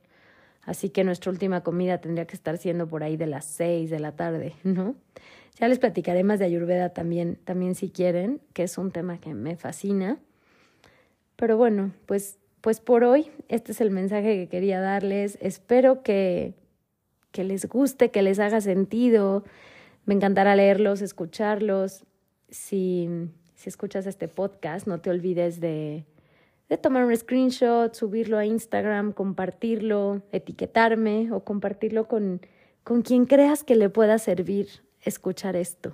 Así 0.67 0.89
que 0.89 1.03
nuestra 1.03 1.32
última 1.32 1.63
comida 1.63 1.97
tendría 1.99 2.27
que 2.27 2.36
estar 2.36 2.58
siendo 2.58 2.88
por 2.88 3.01
ahí 3.01 3.17
de 3.17 3.25
las 3.25 3.45
seis 3.45 3.89
de 3.89 3.99
la 3.99 4.12
tarde, 4.12 4.53
¿no? 4.63 4.95
Ya 5.60 5.67
les 5.67 5.80
platicaré 5.80 6.23
más 6.23 6.38
de 6.38 6.45
Ayurveda 6.45 6.89
también, 6.89 7.39
también 7.43 7.73
si 7.73 7.89
quieren, 7.89 8.41
que 8.53 8.63
es 8.63 8.77
un 8.77 8.91
tema 8.91 9.19
que 9.19 9.34
me 9.34 9.56
fascina. 9.56 10.19
Pero 11.38 11.58
bueno, 11.58 11.93
pues 12.06 12.38
pues 12.62 12.82
por 12.82 13.06
hoy 13.06 13.32
este 13.47 13.71
es 13.71 13.80
el 13.80 13.91
mensaje 13.91 14.36
que 14.36 14.49
quería 14.49 14.82
darles. 14.82 15.38
Espero 15.39 16.03
que, 16.03 16.53
que 17.32 17.45
les 17.45 17.65
guste, 17.65 18.12
que 18.12 18.21
les 18.21 18.39
haga 18.39 18.60
sentido. 18.60 19.45
Me 20.06 20.13
encantará 20.13 20.53
leerlos, 20.53 21.01
escucharlos. 21.01 22.03
Si, 22.49 23.08
si 23.56 23.69
escuchas 23.69 24.06
este 24.06 24.27
podcast, 24.27 24.86
no 24.86 24.99
te 24.99 25.10
olvides 25.10 25.62
de, 25.62 26.03
de 26.69 26.77
tomar 26.77 27.06
un 27.06 27.15
screenshot, 27.15 27.93
subirlo 27.93 28.38
a 28.38 28.45
Instagram, 28.45 29.13
compartirlo, 29.13 30.21
etiquetarme 30.32 31.32
o 31.32 31.43
compartirlo 31.43 32.08
con, 32.08 32.41
con 32.84 33.01
quien 33.01 33.25
creas 33.25 33.63
que 33.63 33.75
le 33.75 33.89
pueda 33.89 34.17
servir 34.17 34.67
escuchar 35.01 35.56
esto. 35.56 35.93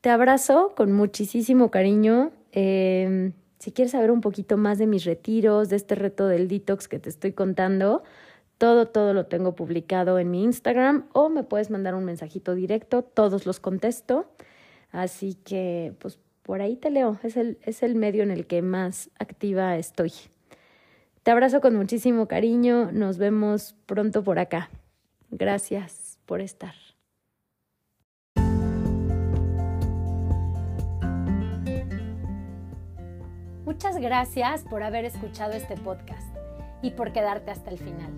Te 0.00 0.10
abrazo 0.10 0.72
con 0.76 0.92
muchísimo 0.92 1.70
cariño. 1.70 2.32
Eh, 2.52 3.32
si 3.58 3.72
quieres 3.72 3.92
saber 3.92 4.10
un 4.10 4.22
poquito 4.22 4.56
más 4.56 4.78
de 4.78 4.86
mis 4.86 5.04
retiros, 5.04 5.68
de 5.68 5.76
este 5.76 5.94
reto 5.94 6.26
del 6.26 6.48
detox 6.48 6.88
que 6.88 6.98
te 6.98 7.10
estoy 7.10 7.32
contando, 7.32 8.02
todo, 8.56 8.86
todo 8.86 9.12
lo 9.12 9.26
tengo 9.26 9.54
publicado 9.54 10.18
en 10.18 10.30
mi 10.30 10.42
Instagram 10.44 11.06
o 11.12 11.28
me 11.28 11.42
puedes 11.42 11.70
mandar 11.70 11.94
un 11.94 12.04
mensajito 12.04 12.54
directo, 12.54 13.02
todos 13.02 13.44
los 13.44 13.60
contesto. 13.60 14.30
Así 14.92 15.34
que, 15.34 15.94
pues 15.98 16.18
por 16.50 16.62
ahí 16.62 16.74
te 16.74 16.90
leo, 16.90 17.16
es 17.22 17.36
el, 17.36 17.60
es 17.62 17.84
el 17.84 17.94
medio 17.94 18.24
en 18.24 18.32
el 18.32 18.44
que 18.44 18.60
más 18.60 19.08
activa 19.20 19.76
estoy. 19.76 20.12
Te 21.22 21.30
abrazo 21.30 21.60
con 21.60 21.76
muchísimo 21.76 22.26
cariño, 22.26 22.90
nos 22.90 23.18
vemos 23.18 23.76
pronto 23.86 24.24
por 24.24 24.40
acá. 24.40 24.68
Gracias 25.30 26.18
por 26.26 26.40
estar. 26.40 26.74
Muchas 33.64 33.98
gracias 33.98 34.64
por 34.64 34.82
haber 34.82 35.04
escuchado 35.04 35.52
este 35.52 35.76
podcast 35.76 36.36
y 36.82 36.90
por 36.90 37.12
quedarte 37.12 37.52
hasta 37.52 37.70
el 37.70 37.78
final. 37.78 38.10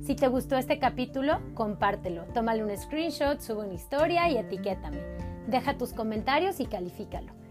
Si 0.00 0.16
te 0.16 0.28
gustó 0.28 0.56
este 0.56 0.78
capítulo, 0.78 1.38
compártelo, 1.52 2.24
tómale 2.32 2.64
un 2.64 2.74
screenshot, 2.74 3.40
sube 3.40 3.66
una 3.66 3.74
historia 3.74 4.30
y 4.30 4.38
etiquétame. 4.38 5.02
Deja 5.48 5.76
tus 5.76 5.92
comentarios 5.92 6.60
y 6.60 6.64
califícalo. 6.64 7.43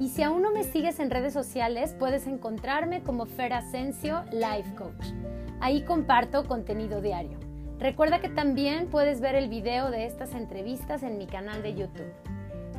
Y 0.00 0.08
si 0.08 0.22
aún 0.22 0.40
no 0.40 0.50
me 0.50 0.64
sigues 0.64 0.98
en 0.98 1.10
redes 1.10 1.34
sociales, 1.34 1.94
puedes 1.98 2.26
encontrarme 2.26 3.02
como 3.02 3.26
Fer 3.26 3.52
Asensio 3.52 4.24
Life 4.32 4.74
Coach. 4.74 5.12
Ahí 5.60 5.82
comparto 5.82 6.48
contenido 6.48 7.02
diario. 7.02 7.38
Recuerda 7.78 8.18
que 8.18 8.30
también 8.30 8.88
puedes 8.88 9.20
ver 9.20 9.34
el 9.34 9.50
video 9.50 9.90
de 9.90 10.06
estas 10.06 10.34
entrevistas 10.34 11.02
en 11.02 11.18
mi 11.18 11.26
canal 11.26 11.62
de 11.62 11.74
YouTube. 11.74 12.12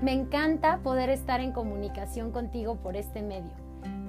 Me 0.02 0.14
encanta 0.14 0.80
poder 0.80 1.12
estar 1.12 1.42
en 1.42 1.52
comunicación 1.52 2.32
contigo 2.32 2.78
por 2.78 2.96
este 2.96 3.22
medio. 3.22 3.52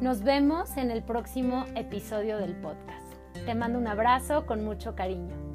Nos 0.01 0.23
vemos 0.23 0.79
en 0.79 0.91
el 0.91 1.03
próximo 1.03 1.67
episodio 1.77 2.39
del 2.39 2.55
podcast. 2.57 3.13
Te 3.45 3.55
mando 3.55 3.79
un 3.79 3.89
abrazo 3.89 4.47
con 4.47 4.65
mucho 4.65 4.97
cariño. 4.97 5.52